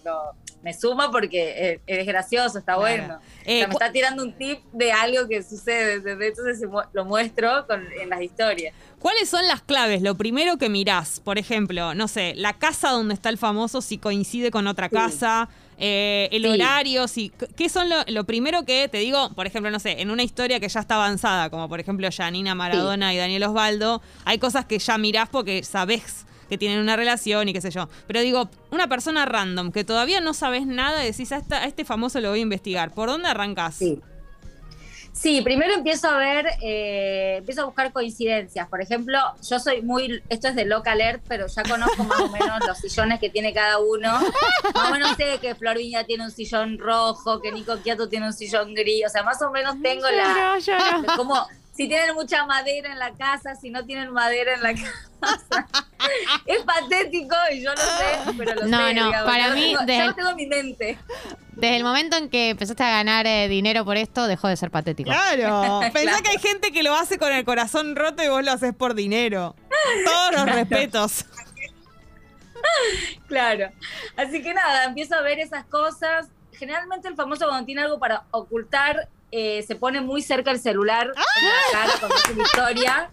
me 0.62 0.74
suma 0.74 1.12
porque 1.12 1.82
es, 1.86 2.06
gracioso, 2.06 2.60
está 2.60 2.78
bueno. 2.78 3.20
Eh, 3.46 3.68
me 3.68 3.74
está 3.74 3.92
tirando 3.92 4.24
un 4.24 4.34
tip 4.34 4.64
de 4.72 4.92
algo 4.92 5.28
que 5.28 5.44
sucede. 5.44 5.96
Entonces 5.96 6.62
lo 6.94 7.06
muestro 7.06 7.66
en 8.00 8.10
las 8.10 8.22
historias. 8.22 8.74
¿Cuáles 9.06 9.30
son 9.30 9.48
las 9.48 9.62
claves? 9.62 10.02
Lo 10.02 10.16
primero 10.16 10.58
que 10.58 10.68
mirás, 10.68 11.20
por 11.20 11.38
ejemplo, 11.38 11.94
no 11.94 12.08
sé, 12.08 12.34
la 12.38 12.54
casa 12.54 12.90
donde 12.90 13.14
está 13.14 13.30
el 13.30 13.38
famoso, 13.38 13.80
si 13.84 14.00
coincide 14.00 14.50
con 14.50 14.66
otra 14.66 14.90
casa. 14.90 15.48
Eh, 15.78 16.28
el 16.32 16.44
horario, 16.48 17.08
sí. 17.08 17.32
¿Qué 17.56 17.70
son 17.70 17.88
lo, 17.88 18.24
primero 18.24 18.66
que 18.66 18.88
te 18.88 18.98
digo? 18.98 19.30
Por 19.36 19.46
ejemplo, 19.46 19.70
no 19.70 19.78
sé, 19.78 20.02
en 20.02 20.10
una 20.10 20.24
historia 20.24 20.60
que 20.60 20.68
ya 20.68 20.80
está 20.80 20.96
avanzada, 20.96 21.52
como 21.52 21.70
por 21.70 21.80
ejemplo 21.80 22.10
Janina 22.12 22.56
Maradona 22.56 23.14
y 23.14 23.18
Daniel 23.18 23.44
Osvaldo, 23.44 24.02
hay 24.24 24.40
cosas 24.40 24.66
que 24.66 24.80
ya 24.80 24.98
mirás 24.98 25.30
porque 25.30 25.62
sabés 25.62 26.26
que 26.50 26.58
tienen 26.58 26.80
una 26.80 26.96
relación 26.96 27.48
y 27.48 27.54
qué 27.54 27.62
sé 27.62 27.70
yo. 27.70 27.88
Pero 28.08 28.22
digo, 28.22 28.50
una 28.72 28.88
persona 28.88 29.28
random 29.28 29.72
que 29.72 29.84
todavía 29.84 30.20
no 30.20 30.34
sabes 30.34 30.66
nada, 30.66 31.02
decís, 31.02 31.32
a, 31.32 31.44
a 31.52 31.66
este 31.66 31.86
famoso 31.86 32.20
lo 32.22 32.32
voy 32.32 32.40
a 32.40 32.42
investigar. 32.42 32.92
¿Por 32.92 33.10
dónde 33.10 33.28
arrancas? 33.28 33.76
Sí. 33.76 34.02
Sí, 35.16 35.42
primero 35.42 35.74
empiezo 35.74 36.10
a 36.10 36.18
ver, 36.18 36.46
eh, 36.62 37.38
empiezo 37.38 37.62
a 37.62 37.66
buscar 37.66 37.94
coincidencias. 37.94 38.68
Por 38.68 38.82
ejemplo, 38.82 39.18
yo 39.50 39.60
soy 39.60 39.82
muy, 39.82 40.22
esto 40.28 40.50
es 40.50 40.56
de 40.56 40.66
local 40.66 41.00
alert, 41.00 41.24
pero 41.26 41.48
ya 41.48 41.64
conozco 41.64 42.04
más 42.04 42.20
o 42.20 42.30
menos 42.30 42.60
los 42.68 42.78
sillones 42.78 43.22
que 43.22 43.30
tiene 43.30 43.54
cada 43.54 43.80
uno. 43.80 44.12
Más 44.76 44.90
o 44.90 44.92
menos 44.92 45.16
sé 45.16 45.40
que 45.42 45.56
Flor 45.56 45.78
Viña 45.78 46.04
tiene 46.04 46.26
un 46.26 46.32
sillón 46.32 46.78
rojo, 46.78 47.42
que 47.42 47.54
Nico 47.54 47.78
Quiato 47.78 48.10
tiene 48.10 48.28
un 48.28 48.34
sillón 48.34 48.74
gris. 48.74 49.06
O 49.06 49.10
sea, 49.10 49.24
más 49.24 49.42
o 49.42 49.52
menos 49.52 49.82
tengo 49.82 50.06
la. 50.10 50.60
Como 51.16 51.48
si 51.75 51.88
tienen 51.89 52.15
mucha 52.15 52.46
madera 52.46 52.91
en 52.91 53.00
la 53.00 53.13
casa, 53.13 53.55
si 53.55 53.70
no 53.70 53.86
tienen 53.86 54.12
madera 54.12 54.53
en 54.53 54.63
la 54.63 54.74
casa. 54.74 55.67
es 56.46 56.63
patético 56.63 57.36
y 57.51 57.62
yo 57.62 57.72
lo 57.72 57.82
sé, 57.82 58.34
pero 58.38 58.55
lo 58.55 58.62
sé. 58.62 58.67
No, 58.70 58.94
no, 58.94 59.12
para 59.25 59.53
mí. 59.53 59.75
Tengo, 59.86 60.13
tengo 60.13 60.29
en 60.29 60.36
mi 60.36 60.48
mente. 60.48 60.98
Desde 61.51 61.75
el 61.77 61.84
momento 61.84 62.15
en 62.17 62.29
que 62.29 62.50
empezaste 62.50 62.84
a 62.84 62.91
ganar 62.91 63.27
eh, 63.27 63.48
dinero 63.48 63.84
por 63.84 63.98
esto, 63.98 64.27
dejó 64.27 64.48
de 64.48 64.55
ser 64.55 64.72
patético. 64.72 65.10
Claro. 65.10 65.82
Pensá 65.94 66.22
que 66.22 66.29
hay 66.29 66.39
gente 66.39 66.72
que 66.72 66.84
lo 66.84 66.96
hace 66.96 67.17
con 67.17 67.34
el 67.34 67.44
corazón 67.44 67.96
roto 67.96 68.24
y 68.24 68.27
vos 68.29 68.44
lo 68.44 68.51
haces 68.51 68.74
por 68.74 68.94
dinero. 68.94 69.55
Todos 70.05 70.32
los 70.34 70.46
respetos. 70.46 71.25
Claro. 73.27 73.70
Así 74.17 74.41
que 74.41 74.53
nada, 74.53 74.86
empiezo 74.86 75.13
a 75.13 75.22
ver 75.22 75.38
esas 75.39 75.65
cosas. 75.65 76.27
Generalmente 76.53 77.08
el 77.08 77.15
famoso 77.15 77.46
cuando 77.46 77.65
tiene 77.65 77.84
algo 77.84 78.00
para 78.00 78.24
ocultar, 78.32 79.08
eh, 79.38 79.63
se 79.63 79.75
pone 79.75 80.00
muy 80.00 80.22
cerca 80.22 80.50
el 80.50 80.62
celular 80.62 81.08
en 81.08 81.13
la 81.13 81.54
cara 81.74 82.15
hace 82.15 82.36
la 82.36 82.44
historia, 82.44 83.10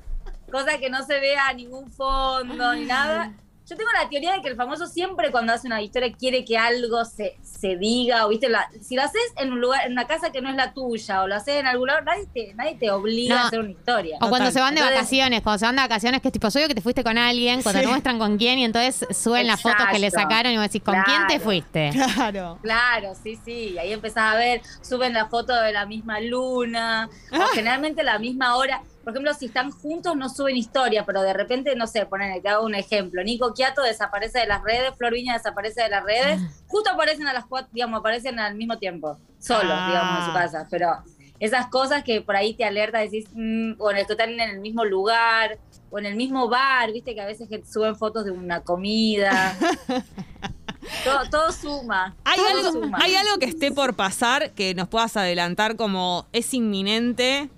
cosa 0.53 0.79
que 0.79 0.89
no 0.89 1.05
se 1.05 1.19
vea 1.19 1.53
ningún 1.53 1.91
fondo 1.91 2.75
ni 2.75 2.85
nada. 2.85 3.33
Yo 3.73 3.79
tengo 3.79 3.91
la 3.99 4.07
teoría 4.07 4.35
de 4.35 4.43
que 4.43 4.49
el 4.49 4.57
famoso 4.57 4.87
siempre 4.87 5.31
cuando 5.31 5.55
hace 5.55 5.67
una 5.67 5.81
historia 5.81 6.13
quiere 6.13 6.45
que 6.45 6.59
algo 6.59 7.07
se, 7.07 7.39
se 7.41 7.79
diga, 7.79 8.27
o 8.27 8.29
viste, 8.29 8.49
si 8.83 8.97
lo 8.97 9.03
haces 9.03 9.23
en 9.39 9.51
un 9.51 9.63
lugar, 9.63 9.87
en 9.87 9.93
una 9.93 10.07
casa 10.07 10.31
que 10.31 10.43
no 10.43 10.51
es 10.51 10.57
la 10.57 10.75
tuya, 10.75 11.23
o 11.23 11.27
lo 11.27 11.37
haces 11.37 11.57
en 11.57 11.67
algún 11.67 11.89
lugar, 11.89 12.05
nadie 12.05 12.27
te, 12.35 12.53
nadie 12.53 12.75
te 12.75 12.91
obliga 12.91 13.45
a 13.45 13.47
hacer 13.47 13.61
una 13.61 13.71
historia. 13.71 14.19
O 14.21 14.29
cuando 14.29 14.51
se 14.51 14.61
van 14.61 14.75
de 14.75 14.83
vacaciones, 14.83 15.41
cuando 15.41 15.59
se 15.59 15.65
van 15.65 15.77
de 15.77 15.81
vacaciones, 15.81 16.21
que 16.21 16.29
es 16.29 16.33
tipo, 16.33 16.51
soy 16.51 16.61
yo 16.61 16.69
que 16.69 16.75
te 16.75 16.83
fuiste 16.83 17.03
con 17.03 17.17
alguien, 17.17 17.63
cuando 17.63 17.81
te 17.81 17.87
muestran 17.87 18.19
con 18.19 18.37
quién, 18.37 18.59
y 18.59 18.67
entonces 18.67 19.07
suben 19.17 19.47
las 19.47 19.63
fotos 19.63 19.87
que 19.91 19.99
le 19.99 20.11
sacaron 20.11 20.53
y 20.53 20.57
vos 20.57 20.65
decís, 20.65 20.83
¿con 20.83 21.03
quién 21.05 21.27
te 21.27 21.41
fuiste? 21.41 21.93
Claro. 21.93 22.59
Claro, 22.61 23.15
sí, 23.23 23.39
sí. 23.43 23.71
Y 23.73 23.79
ahí 23.79 23.95
empezás 23.95 24.35
a 24.35 24.37
ver, 24.37 24.61
suben 24.83 25.15
la 25.15 25.29
foto 25.29 25.55
de 25.55 25.73
la 25.73 25.87
misma 25.87 26.21
luna, 26.21 27.09
o 27.33 27.37
generalmente 27.55 28.03
la 28.03 28.19
misma 28.19 28.57
hora 28.57 28.83
por 29.03 29.13
ejemplo, 29.13 29.35
si 29.35 29.47
están 29.47 29.71
juntos 29.71 30.17
no 30.17 30.29
suben 30.29 30.57
historia, 30.57 31.05
pero 31.05 31.23
de 31.23 31.33
repente, 31.33 31.75
no 31.77 31.87
sé, 31.87 32.07
ponen, 32.07 32.41
te 32.41 32.49
hago 32.49 32.65
un 32.65 32.75
ejemplo, 32.75 33.23
Nico 33.25 33.53
Quiato 33.53 33.83
desaparece 33.83 34.41
de 34.41 34.47
las 34.47 34.63
redes, 34.63 34.95
Flor 34.97 35.13
Viña 35.13 35.35
desaparece 35.35 35.83
de 35.83 35.89
las 35.89 36.05
redes, 36.05 36.41
ah. 36.41 36.51
justo 36.67 36.91
aparecen 36.91 37.27
a 37.27 37.33
las 37.33 37.47
cuatro, 37.47 37.71
digamos, 37.73 38.01
aparecen 38.01 38.39
al 38.39 38.55
mismo 38.55 38.79
tiempo, 38.79 39.19
solos, 39.39 39.87
digamos, 39.87 40.19
en 40.19 40.25
su 40.25 40.31
ah. 40.31 40.35
casa, 40.35 40.69
pero 40.71 41.03
esas 41.41 41.67
cosas 41.67 42.05
que 42.05 42.21
por 42.21 42.37
ahí 42.37 42.55
te 42.55 42.65
alerta, 42.65 42.99
decís, 42.99 43.27
mm, 43.35 43.73
o 43.79 43.91
en 43.91 43.97
el 43.97 44.07
que 44.07 44.13
están 44.13 44.31
en 44.31 44.41
el 44.41 44.61
mismo 44.61 44.85
lugar, 44.85 45.59
o 45.91 45.99
en 45.99 46.07
el 46.07 46.15
mismo 46.15 46.49
bar, 46.49 46.93
viste 46.93 47.15
que 47.15 47.21
a 47.21 47.27
veces 47.27 47.49
suben 47.71 47.97
fotos 47.97 48.25
de 48.25 48.31
una 48.31 48.61
comida. 48.61 49.57
todo, 51.31 51.53
suma. 51.53 52.15
¿Hay, 52.25 52.39
algo, 52.41 52.91
¿Hay 52.95 53.15
algo 53.15 53.39
que 53.39 53.47
esté 53.47 53.73
por 53.73 53.95
pasar 53.95 54.53
que 54.53 54.75
nos 54.75 54.89
puedas 54.89 55.17
adelantar 55.17 55.77
como 55.77 56.27
es 56.33 56.55
inminente? 56.55 57.51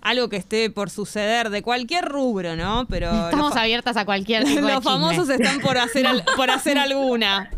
Algo 0.00 0.28
que 0.28 0.36
esté 0.36 0.70
por 0.70 0.90
suceder 0.90 1.50
de 1.50 1.62
cualquier 1.62 2.04
rubro, 2.04 2.56
¿no? 2.56 2.86
Pero 2.88 3.10
estamos 3.10 3.56
abiertas 3.56 3.96
a 3.96 4.04
cualquier 4.04 4.44
tipo 4.44 4.60
Los 4.68 4.84
famosos 4.84 5.28
están 5.28 5.60
por 5.60 5.78
hacer 5.78 6.06
por 6.36 6.50
hacer 6.50 6.78
alguna. 6.78 7.50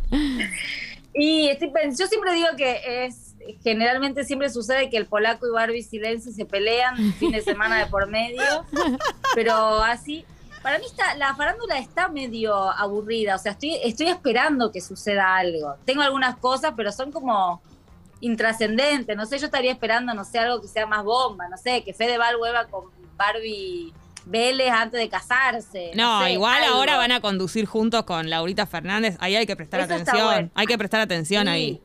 Y 1.14 1.48
yo 1.48 2.06
siempre 2.06 2.34
digo 2.34 2.48
que 2.56 3.04
es 3.04 3.34
generalmente 3.62 4.24
siempre 4.24 4.50
sucede 4.50 4.90
que 4.90 4.96
el 4.96 5.06
polaco 5.06 5.46
y 5.46 5.50
Barbie 5.50 5.82
Silencio 5.82 6.32
se 6.32 6.44
pelean 6.44 7.12
fin 7.14 7.32
de 7.32 7.40
semana 7.40 7.78
de 7.78 7.86
por 7.86 8.06
medio, 8.06 8.64
pero 9.34 9.82
así 9.82 10.24
para 10.62 10.78
mí 10.78 10.84
está, 10.84 11.14
la 11.14 11.34
farándula 11.34 11.78
está 11.78 12.08
medio 12.08 12.54
aburrida, 12.54 13.36
o 13.36 13.38
sea, 13.38 13.52
estoy, 13.52 13.76
estoy 13.82 14.08
esperando 14.08 14.70
que 14.70 14.80
suceda 14.80 15.36
algo. 15.36 15.76
Tengo 15.86 16.02
algunas 16.02 16.36
cosas, 16.36 16.74
pero 16.76 16.92
son 16.92 17.12
como 17.12 17.62
intrascendente. 18.20 19.16
No 19.16 19.26
sé, 19.26 19.38
yo 19.38 19.46
estaría 19.46 19.72
esperando, 19.72 20.14
no 20.14 20.24
sé, 20.24 20.38
algo 20.38 20.60
que 20.60 20.68
sea 20.68 20.86
más 20.86 21.04
bomba, 21.04 21.48
no 21.48 21.56
sé, 21.56 21.82
que 21.84 21.94
Fedeval 21.94 22.36
vuelva 22.36 22.66
con 22.66 22.84
Barbie 23.16 23.92
Vélez 24.26 24.70
antes 24.70 25.00
de 25.00 25.08
casarse. 25.08 25.90
No, 25.94 26.26
igual 26.28 26.62
ahora 26.64 26.96
van 26.96 27.12
a 27.12 27.20
conducir 27.20 27.66
juntos 27.66 28.04
con 28.04 28.30
Laurita 28.30 28.66
Fernández. 28.66 29.16
Ahí 29.20 29.36
hay 29.36 29.46
que 29.46 29.56
prestar 29.56 29.80
atención. 29.80 30.50
Hay 30.54 30.66
que 30.66 30.78
prestar 30.78 31.00
atención 31.00 31.48
ahí. 31.48 31.80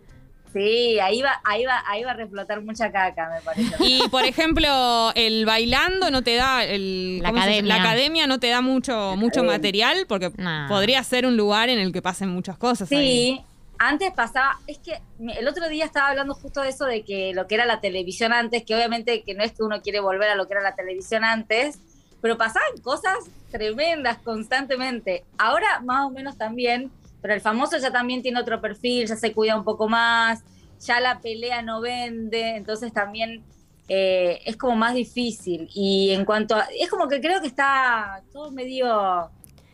Sí, 0.55 0.97
ahí 1.01 1.21
va, 1.21 1.41
ahí 1.43 1.65
va, 1.65 1.83
ahí 1.85 2.05
va 2.05 2.11
a 2.11 2.13
reflotar 2.13 2.61
mucha 2.61 2.89
caca, 2.89 3.29
me 3.29 3.41
parece. 3.41 3.75
Y 3.79 4.07
por 4.07 4.23
ejemplo, 4.23 5.11
el 5.13 5.45
bailando 5.45 6.09
no 6.11 6.21
te 6.21 6.35
da, 6.35 6.63
el, 6.63 7.21
la, 7.21 7.29
academia. 7.29 7.75
la 7.75 7.83
academia 7.83 8.25
no 8.25 8.39
te 8.39 8.47
da 8.47 8.61
mucho, 8.61 9.15
mucho 9.17 9.43
material, 9.43 10.05
porque 10.07 10.31
podría 10.69 11.03
ser 11.03 11.25
un 11.25 11.35
lugar 11.35 11.67
en 11.67 11.79
el 11.79 11.91
que 11.91 12.01
pasen 12.01 12.29
muchas 12.29 12.57
cosas. 12.57 12.87
Sí, 12.87 13.43
antes 13.79 14.11
pasaba, 14.11 14.59
es 14.67 14.77
que 14.79 15.01
el 15.37 15.47
otro 15.47 15.67
día 15.67 15.85
estaba 15.85 16.09
hablando 16.09 16.33
justo 16.33 16.61
de 16.61 16.69
eso, 16.69 16.85
de 16.85 17.03
que 17.03 17.33
lo 17.33 17.47
que 17.47 17.55
era 17.55 17.65
la 17.65 17.81
televisión 17.81 18.33
antes, 18.33 18.63
que 18.63 18.75
obviamente 18.75 19.23
que 19.23 19.33
no 19.33 19.43
es 19.43 19.51
que 19.53 19.63
uno 19.63 19.81
quiere 19.81 19.99
volver 19.99 20.29
a 20.29 20.35
lo 20.35 20.47
que 20.47 20.53
era 20.53 20.61
la 20.61 20.75
televisión 20.75 21.23
antes, 21.23 21.79
pero 22.21 22.37
pasaban 22.37 22.77
cosas 22.81 23.17
tremendas 23.51 24.17
constantemente. 24.19 25.25
Ahora 25.37 25.79
más 25.81 26.05
o 26.05 26.09
menos 26.09 26.37
también, 26.37 26.91
pero 27.21 27.33
el 27.33 27.41
famoso 27.41 27.77
ya 27.77 27.91
también 27.91 28.21
tiene 28.21 28.39
otro 28.39 28.61
perfil, 28.61 29.07
ya 29.07 29.15
se 29.15 29.33
cuida 29.33 29.57
un 29.57 29.63
poco 29.63 29.87
más, 29.87 30.43
ya 30.79 30.99
la 30.99 31.19
pelea 31.19 31.61
no 31.61 31.81
vende, 31.81 32.55
entonces 32.55 32.93
también 32.93 33.43
eh, 33.87 34.41
es 34.45 34.57
como 34.57 34.75
más 34.75 34.95
difícil. 34.95 35.69
Y 35.73 36.11
en 36.11 36.25
cuanto 36.25 36.55
a, 36.55 36.67
es 36.77 36.89
como 36.89 37.07
que 37.07 37.21
creo 37.21 37.41
que 37.41 37.47
está 37.47 38.23
todo 38.31 38.51
medio 38.51 39.29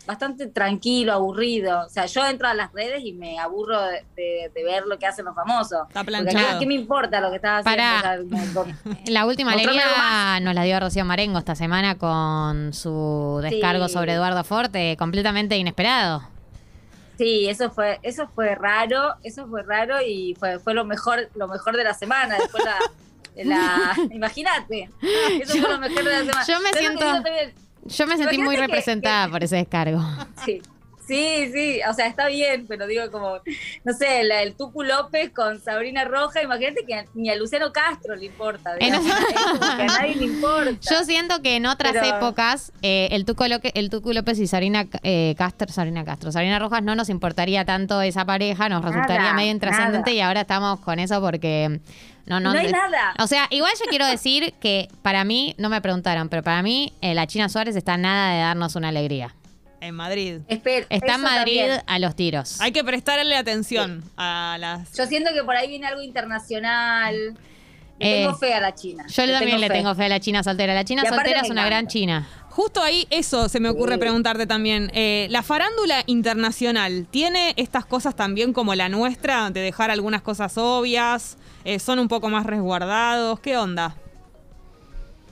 bastante 0.05 0.48
tranquilo, 0.48 1.13
aburrido. 1.13 1.86
O 1.86 1.89
sea, 1.89 2.05
yo 2.05 2.25
entro 2.25 2.48
a 2.48 2.53
las 2.53 2.72
redes 2.74 3.01
y 3.03 3.13
me 3.13 3.39
aburro 3.39 3.81
de, 3.81 4.51
ver 4.53 4.86
lo 4.86 4.98
que 4.98 5.05
hacen 5.05 5.25
los 5.25 5.36
famosos. 5.36 5.88
Está 5.88 6.03
planchado. 6.03 6.60
¿Qué 6.60 6.65
me 6.65 6.75
importa 6.75 7.22
lo 7.22 7.29
que 7.29 7.38
está 7.38 7.58
haciendo? 7.58 8.65
la 9.08 9.25
última 9.25 9.53
alegría 9.53 10.39
nos 10.41 10.53
la 10.55 10.63
dio 10.63 10.79
Rocío 10.79 11.05
Marengo 11.05 11.39
esta 11.39 11.55
semana 11.55 11.98
con 11.98 12.74
su 12.74 13.39
descargo 13.41 13.88
sobre 13.88 14.13
Eduardo 14.13 14.43
Forte, 14.43 14.96
completamente 14.98 15.58
inesperado. 15.58 16.24
Sí, 17.17 17.48
eso 17.48 17.70
fue, 17.70 18.00
eso 18.01 18.27
fue 18.34 18.55
raro, 18.55 19.15
eso 19.24 19.48
fue 19.48 19.62
raro 19.62 20.01
y 20.01 20.36
fue, 20.39 20.60
fue 20.60 20.74
lo 20.74 20.86
mejor, 20.86 21.29
lo 21.36 21.48
mejor 21.48 21.77
de 21.77 21.84
la 21.84 21.93
semana. 21.93 22.38
Después 22.39 22.63
la, 23.36 23.96
imagínate, 24.12 24.89
eso 25.39 25.58
fue 25.60 25.70
lo 25.70 25.79
mejor 25.79 26.03
de 26.03 26.10
la 26.10 26.20
semana. 26.20 26.46
Yo 26.48 26.60
me 26.62 26.74
siento. 26.74 27.05
Yo 27.86 28.08
me 28.08 28.18
sentí 28.18 28.38
muy 28.38 28.56
representada 28.56 29.30
por 29.30 29.44
ese 29.44 29.58
descargo. 29.58 30.02
Sí. 30.46 30.62
Sí, 31.12 31.51
sí, 31.51 31.80
o 31.89 31.94
sea, 31.94 32.08
está 32.08 32.27
bien, 32.27 32.68
pero 32.70 32.88
digo 32.88 33.12
como, 33.12 33.41
no 33.84 33.94
sé, 33.94 34.24
la, 34.24 34.44
el 34.44 34.56
Tucu 34.56 34.82
López 34.82 35.30
con 35.32 35.60
Sabrina 35.60 36.06
Roja, 36.06 36.41
imagínate 36.41 36.86
que 36.86 37.06
ni 37.15 37.30
a 37.30 37.36
Luciano 37.36 37.74
Castro 37.74 38.15
le 38.15 38.27
importa, 38.27 38.72
que 38.80 38.86
a 38.86 39.88
nadie 39.88 40.15
le 40.15 40.24
importa. 40.24 40.89
Yo 40.89 41.03
siento 41.03 41.41
que 41.41 41.58
en 41.58 41.65
otras 41.65 41.98
épocas 41.98 42.72
eh, 42.82 43.10
el, 43.12 43.25
Tucu 43.25 43.44
el 43.44 43.89
Tucu 43.89 44.13
López 44.13 44.39
y 44.39 44.48
Sabrina 44.48 44.88
eh, 45.03 45.36
Castro, 45.38 45.68
Sabrina 45.68 46.06
Castro, 46.06 46.32
Sabrina 46.32 46.60
Rojas 46.60 46.82
no 46.82 46.96
nos 46.96 47.10
importaría 47.10 47.65
tanto 47.65 48.01
esa 48.01 48.24
pareja, 48.24 48.70
nos 48.70 48.82
resultaría 48.82 49.34
medio 49.34 49.51
intrascendente 49.51 50.13
y 50.13 50.22
ahora 50.22 50.41
estamos 50.41 50.80
con 50.80 50.98
eso 50.98 51.20
porque 51.20 51.82
no, 52.25 52.39
no, 52.39 52.53
no 52.53 52.60
hay 52.60 52.72
nada. 52.72 53.15
O 53.20 53.27
sea, 53.27 53.48
igual 53.50 53.74
yo 53.77 53.89
quiero 53.89 54.06
decir 54.06 54.53
que 54.62 54.88
para 55.01 55.25
mí, 55.25 55.56
no 55.58 55.68
me 55.68 55.82
preguntaron, 55.82 56.30
pero 56.30 56.41
para 56.41 56.63
mí 56.63 56.94
eh, 57.01 57.13
la 57.13 57.27
China 57.27 57.50
Suárez 57.50 57.75
está 57.75 57.98
nada 57.98 58.32
de 58.34 58.39
darnos 58.39 58.77
una 58.77 58.88
alegría. 58.88 59.36
En 59.82 59.96
Madrid. 59.96 60.42
está 60.48 61.16
en 61.16 61.22
Madrid 61.22 61.70
a 61.88 62.00
los 62.00 62.16
tiros. 62.16 62.62
Hay 62.62 62.72
que 62.72 62.84
prestarle 62.84 63.36
atención 63.36 64.04
a 64.16 64.58
las. 64.60 64.94
Yo 64.94 65.08
siento 65.08 65.32
que 65.34 65.44
por 65.44 65.56
ahí 65.56 65.68
viene 65.68 65.88
algo 65.88 66.04
internacional. 66.04 67.36
tengo 67.98 68.30
eh, 68.30 68.36
fe 68.40 68.54
a 68.54 68.62
la 68.62 68.76
China. 68.76 69.06
Yo 69.08 69.32
también 69.32 69.60
le 69.60 69.70
tengo 69.70 69.96
fe 69.96 70.06
a 70.06 70.10
la 70.10 70.20
China 70.20 70.44
soltera. 70.44 70.76
La 70.76 70.86
China 70.86 71.04
soltera 71.08 71.42
es 71.42 71.50
una 71.50 71.66
gran 71.66 71.88
China. 71.88 72.30
Justo 72.52 72.84
ahí, 72.84 73.08
eso 73.10 73.50
se 73.50 73.60
me 73.60 73.70
ocurre 73.70 73.98
preguntarte 73.98 74.46
también. 74.46 74.92
Eh, 74.94 75.28
¿La 75.32 75.42
farándula 75.42 76.04
internacional 76.06 77.08
tiene 77.10 77.54
estas 77.56 77.86
cosas 77.86 78.16
también 78.16 78.54
como 78.54 78.76
la 78.76 78.88
nuestra, 78.88 79.50
de 79.50 79.62
dejar 79.62 79.90
algunas 79.90 80.22
cosas 80.22 80.58
obvias? 80.58 81.38
Eh, 81.64 81.80
¿Son 81.80 81.98
un 81.98 82.08
poco 82.08 82.30
más 82.30 82.46
resguardados? 82.46 83.40
¿Qué 83.40 83.58
onda? 83.58 83.96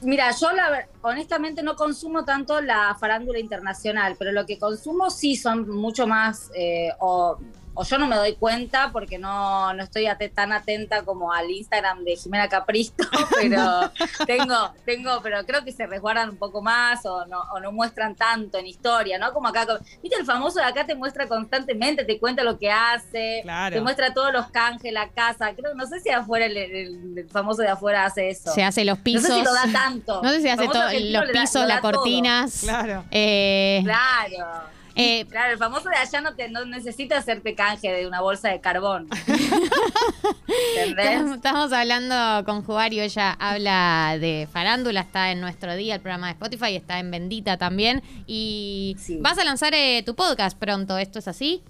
Mira, 0.02 0.32
yo 0.32 0.52
la, 0.54 0.88
honestamente 1.02 1.62
no 1.62 1.76
consumo 1.76 2.24
tanto 2.24 2.62
la 2.62 2.96
farándula 2.98 3.40
internacional, 3.40 4.16
pero 4.18 4.32
lo 4.32 4.46
que 4.46 4.58
consumo 4.58 5.10
sí 5.10 5.36
son 5.36 5.70
mucho 5.70 6.08
más, 6.08 6.50
eh, 6.56 6.90
o 7.00 7.38
o 7.80 7.84
yo 7.86 7.98
no 7.98 8.08
me 8.08 8.18
doy 8.18 8.36
cuenta 8.36 8.90
porque 8.92 9.18
no, 9.18 9.74
no 9.74 9.84
estoy 9.84 10.06
tan 10.36 10.52
atenta 10.52 11.04
como 11.04 11.32
al 11.32 11.50
Instagram 11.50 12.04
de 12.04 12.18
Jimena 12.18 12.50
Capristo, 12.50 13.06
pero 13.40 13.90
tengo, 14.28 14.74
tengo, 14.84 15.22
pero 15.24 15.46
creo 15.46 15.64
que 15.64 15.72
se 15.72 15.88
resguardan 15.88 16.32
un 16.32 16.36
poco 16.36 16.62
más 16.62 17.06
o 17.06 17.26
no, 17.28 17.40
o 17.54 17.62
no 17.62 17.72
muestran 17.72 18.16
tanto 18.16 18.58
en 18.58 18.68
historia, 18.68 19.18
¿no? 19.18 19.32
Como 19.32 19.48
acá, 19.48 19.66
viste, 20.04 20.20
el 20.20 20.26
famoso 20.26 20.60
de 20.60 20.66
acá 20.66 20.86
te 20.86 20.94
muestra 20.94 21.30
constantemente, 21.30 22.04
te 22.04 22.20
cuenta 22.20 22.44
lo 22.44 22.60
que 22.60 22.70
hace, 22.70 23.46
te 23.72 23.80
muestra 23.80 24.14
todos 24.14 24.34
los 24.34 24.48
canjes, 24.48 24.92
la 24.92 25.08
casa, 25.08 25.54
creo, 25.56 25.74
no 25.74 25.88
sé 25.88 26.02
si 26.02 26.10
afuera 26.10 26.48
el, 26.48 27.30
famoso 27.32 27.62
de 27.62 27.70
afuera 27.70 28.04
hace 28.04 28.28
eso. 28.28 28.52
Se 28.52 28.62
hace 28.62 28.84
los 28.84 28.98
pisos. 28.98 29.30
No 29.30 29.36
sé 29.36 29.40
si 29.40 29.46
lo 29.46 29.54
da 29.54 29.72
tanto. 29.72 30.22
No 30.22 30.30
sé 30.32 30.42
si 30.42 30.50
hace 30.50 30.66
los 30.66 31.30
pisos, 31.30 31.66
las 31.66 31.80
cortinas. 31.80 32.60
Claro. 32.60 33.06
Eh, 33.10 33.80
claro. 33.86 34.79
Eh, 34.96 35.26
claro, 35.26 35.54
el 35.54 35.58
famoso 35.58 35.90
de 35.90 35.96
allá 35.96 36.22
no, 36.22 36.36
te, 36.36 36.50
no 36.50 36.66
necesita 36.66 37.18
hacerte 37.18 37.56
canje 37.56 37.92
de 37.92 38.08
una 38.08 38.22
bolsa 38.22 38.50
de 38.50 38.60
carbón. 38.60 39.08
¿Entendés? 40.78 41.36
Estamos 41.36 41.72
hablando 41.72 42.44
con 42.46 42.64
Juario, 42.64 43.04
ella 43.04 43.32
habla 43.40 44.18
de 44.20 44.48
farándula, 44.52 45.02
está 45.02 45.32
en 45.32 45.42
nuestro 45.42 45.76
día 45.76 45.96
el 45.96 46.02
programa 46.02 46.28
de 46.28 46.34
Spotify, 46.34 46.76
está 46.76 47.00
en 47.00 47.12
Bendita 47.12 47.58
también. 47.58 48.04
Y 48.28 48.98
vas 49.22 49.38
a 49.38 49.44
lanzar 49.44 49.74
eh, 49.74 50.04
tu 50.06 50.16
podcast 50.16 50.58
pronto, 50.58 50.98
¿esto 50.98 51.20
es 51.20 51.28
así? 51.28 51.64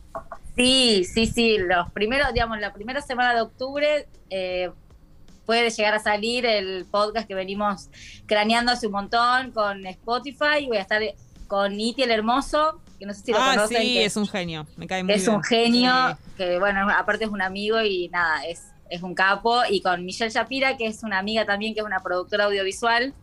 Sí, 0.55 1.05
sí, 1.05 1.25
sí. 1.27 1.57
Los 1.57 1.89
primeros, 1.91 2.33
digamos, 2.33 2.59
la 2.59 2.73
primera 2.73 3.01
semana 3.01 3.33
de 3.33 3.41
octubre 3.41 4.07
eh, 4.29 4.71
puede 5.45 5.69
llegar 5.69 5.95
a 5.95 5.99
salir 5.99 6.45
el 6.45 6.85
podcast 6.85 7.27
que 7.27 7.33
venimos 7.33 7.89
craneando 8.25 8.71
hace 8.71 8.87
un 8.87 8.93
montón 8.93 9.51
con 9.51 9.85
Spotify. 9.85 10.67
Voy 10.67 10.77
a 10.77 10.81
estar 10.81 11.01
con 11.47 11.79
Iti 11.79 12.03
el 12.03 12.11
Hermoso, 12.11 12.79
que 12.99 13.05
no 13.05 13.13
sé 13.13 13.21
si 13.21 13.31
lo 13.31 13.39
ah, 13.39 13.65
Sí, 13.67 13.97
es 13.97 14.17
un 14.17 14.27
genio, 14.27 14.67
me 14.77 14.85
cae 14.85 15.03
muy 15.03 15.13
Es 15.13 15.27
un 15.27 15.41
genio, 15.43 16.17
que 16.37 16.59
bueno, 16.59 16.87
aparte 16.91 17.25
es 17.25 17.31
un 17.31 17.41
amigo 17.41 17.81
y 17.81 18.09
nada, 18.09 18.45
es 18.45 18.65
es 18.89 19.03
un 19.03 19.13
capo, 19.13 19.61
y 19.69 19.81
con 19.81 20.03
Michelle 20.05 20.31
Shapira, 20.31 20.75
que 20.77 20.87
es 20.87 21.03
una 21.03 21.19
amiga 21.19 21.45
también, 21.45 21.73
que 21.73 21.79
es 21.79 21.85
una 21.85 21.99
productora 21.99 22.45
audiovisual, 22.45 23.13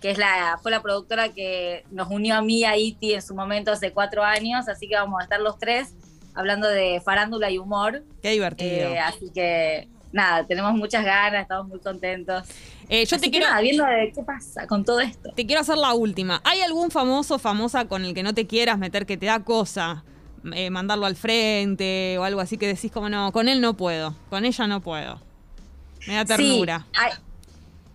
que 0.00 0.10
es 0.10 0.18
la, 0.18 0.58
fue 0.60 0.70
la 0.70 0.82
productora 0.82 1.30
que 1.30 1.84
nos 1.90 2.10
unió 2.10 2.34
a 2.36 2.42
mí 2.42 2.64
a 2.64 2.76
Iti 2.76 3.14
en 3.14 3.22
su 3.22 3.34
momento 3.34 3.72
hace 3.72 3.92
cuatro 3.92 4.22
años, 4.22 4.68
así 4.68 4.88
que 4.88 4.96
vamos 4.96 5.20
a 5.20 5.24
estar 5.24 5.40
los 5.40 5.58
tres 5.58 5.94
hablando 6.34 6.68
de 6.68 7.00
farándula 7.02 7.50
y 7.50 7.58
humor. 7.58 8.02
Qué 8.20 8.30
divertido. 8.30 8.90
Eh, 8.90 8.98
así 8.98 9.30
que 9.32 9.88
nada, 10.14 10.46
tenemos 10.46 10.72
muchas 10.74 11.04
ganas, 11.04 11.42
estamos 11.42 11.66
muy 11.68 11.80
contentos. 11.80 12.48
Eh, 12.88 13.04
yo 13.04 13.18
te 13.18 13.30
quiero. 13.30 13.46
viendo 13.60 13.84
de 13.84 14.12
qué 14.14 14.22
pasa 14.22 14.66
con 14.66 14.84
todo 14.84 15.00
esto. 15.00 15.32
Te 15.34 15.44
quiero 15.44 15.60
hacer 15.60 15.76
la 15.76 15.92
última. 15.92 16.40
¿Hay 16.44 16.60
algún 16.60 16.90
famoso, 16.90 17.38
famosa 17.38 17.86
con 17.86 18.04
el 18.04 18.14
que 18.14 18.22
no 18.22 18.32
te 18.32 18.46
quieras 18.46 18.78
meter 18.78 19.06
que 19.06 19.16
te 19.16 19.26
da 19.26 19.40
cosa? 19.40 20.04
Eh, 20.52 20.70
mandarlo 20.70 21.06
al 21.06 21.16
frente 21.16 22.16
o 22.18 22.24
algo 22.24 22.40
así 22.40 22.58
que 22.58 22.66
decís 22.66 22.92
como 22.92 23.08
no, 23.08 23.32
con 23.32 23.48
él 23.48 23.60
no 23.60 23.74
puedo, 23.74 24.14
con 24.30 24.44
ella 24.44 24.66
no 24.66 24.80
puedo. 24.80 25.20
Me 26.06 26.14
da 26.14 26.24
ternura. 26.24 26.86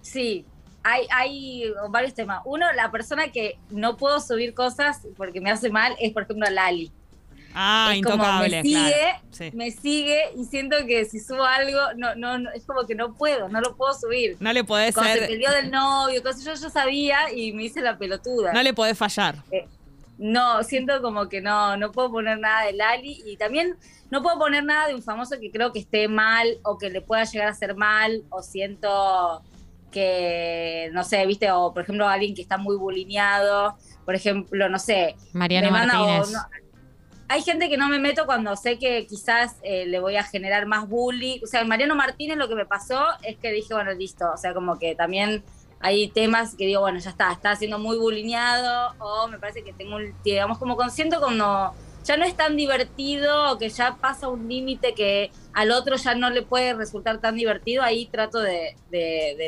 sí, 0.02 0.46
hay, 0.84 1.06
hay 1.12 1.64
varios 1.90 2.14
temas. 2.16 2.42
Uno, 2.46 2.66
la 2.74 2.92
persona 2.92 3.32
que 3.32 3.58
no 3.70 3.96
puedo 3.98 4.20
subir 4.20 4.54
cosas 4.54 5.08
porque 5.16 5.40
me 5.40 5.52
hace 5.52 5.70
mal 5.70 5.96
es, 6.00 6.12
por 6.12 6.24
ejemplo, 6.24 6.50
Lali. 6.50 6.92
Ah, 7.54 7.94
intocable, 7.96 8.62
me 8.62 8.64
sigue, 8.64 9.52
me 9.54 9.72
sigue 9.72 10.22
y 10.38 10.46
siento 10.46 10.78
que 10.86 11.06
si 11.06 11.20
subo 11.20 11.44
algo, 11.44 11.80
no, 11.98 12.16
no, 12.16 12.52
es 12.52 12.64
como 12.66 12.86
que 12.86 12.96
no 12.96 13.14
puedo, 13.14 13.50
no 13.50 13.60
lo 13.62 13.76
puedo 13.76 13.94
subir. 13.94 14.38
No 14.40 14.54
le 14.54 14.64
podés 14.64 14.94
Cuando 14.94 15.14
se 15.14 15.28
peleó 15.28 15.52
del 15.52 15.72
novio, 15.72 16.22
cosas 16.22 16.44
yo, 16.44 16.54
yo 16.54 16.70
sabía 16.70 17.34
y 17.34 17.52
me 17.54 17.64
hice 17.64 17.82
la 17.82 17.98
pelotuda. 17.98 18.54
No 18.54 18.62
le 18.62 18.74
podés 18.74 18.98
fallar. 18.98 19.36
Eh, 19.52 19.68
no, 20.18 20.64
siento 20.64 21.02
como 21.02 21.30
que 21.30 21.42
no, 21.42 21.78
no 21.78 21.92
puedo 21.92 22.12
poner 22.12 22.40
nada 22.40 22.66
de 22.66 22.74
Lali 22.74 23.24
y 23.26 23.38
también 23.38 23.78
no 24.12 24.22
puedo 24.22 24.38
poner 24.38 24.64
nada 24.64 24.88
de 24.88 24.96
un 24.96 25.02
famoso 25.02 25.40
que 25.40 25.50
creo 25.50 25.72
que 25.72 25.80
esté 25.80 26.08
mal 26.08 26.58
o 26.64 26.78
que 26.78 26.90
le 26.90 27.02
pueda 27.02 27.24
llegar 27.24 27.48
a 27.48 27.54
ser 27.54 27.76
mal 27.76 28.24
o 28.30 28.42
siento 28.42 29.42
que, 29.92 30.90
no 30.94 31.04
sé, 31.04 31.26
viste, 31.26 31.50
o 31.52 31.74
por 31.74 31.84
ejemplo 31.84 32.08
alguien 32.08 32.36
que 32.36 32.42
está 32.42 32.58
muy 32.58 32.76
bulineado, 32.76 33.78
por 34.06 34.16
ejemplo, 34.16 34.70
no 34.70 34.78
sé. 34.78 35.16
Mariano 35.34 35.72
Martínez. 35.72 36.36
Hay 37.30 37.44
gente 37.44 37.70
que 37.70 37.78
no 37.78 37.88
me 37.88 38.00
meto 38.00 38.26
cuando 38.26 38.56
sé 38.56 38.80
que 38.80 39.06
quizás 39.06 39.58
eh, 39.62 39.86
le 39.86 40.00
voy 40.00 40.16
a 40.16 40.24
generar 40.24 40.66
más 40.66 40.90
bullying. 40.90 41.38
O 41.44 41.46
sea, 41.46 41.64
Mariano 41.64 41.96
Martínez 41.96 42.38
lo 42.38 42.50
que 42.50 42.56
me 42.56 42.66
pasó 42.66 43.06
es 43.22 43.38
que 43.38 43.52
dije, 43.52 43.72
bueno, 43.76 43.94
listo. 43.94 44.26
O 44.34 44.38
sea, 44.38 44.56
como 44.56 44.80
que 44.80 44.96
también 44.96 45.44
hay 45.80 46.08
temas 46.10 46.56
que 46.56 46.66
digo, 46.66 46.82
bueno, 46.82 46.98
ya 46.98 47.12
está, 47.12 47.32
está 47.32 47.56
siendo 47.56 47.78
muy 47.78 47.98
bulineado 47.98 48.96
o 48.98 49.28
me 49.28 49.38
parece 49.38 49.64
que 49.64 49.74
tengo, 49.74 49.98
digamos, 50.24 50.58
como 50.58 50.76
consiento 50.76 51.20
cuando 51.20 51.72
ya 52.04 52.18
no 52.18 52.26
es 52.26 52.36
tan 52.36 52.58
divertido 52.58 53.52
o 53.52 53.60
que 53.60 53.70
ya 53.70 53.98
pasa 54.02 54.28
un 54.28 54.50
límite 54.50 54.96
que 54.96 55.30
al 55.54 55.70
otro 55.70 55.98
ya 55.98 56.16
no 56.16 56.32
le 56.32 56.42
puede 56.42 56.74
resultar 56.74 57.20
tan 57.20 57.36
divertido, 57.36 57.84
ahí 57.84 58.08
trato 58.08 58.40
de, 58.40 58.76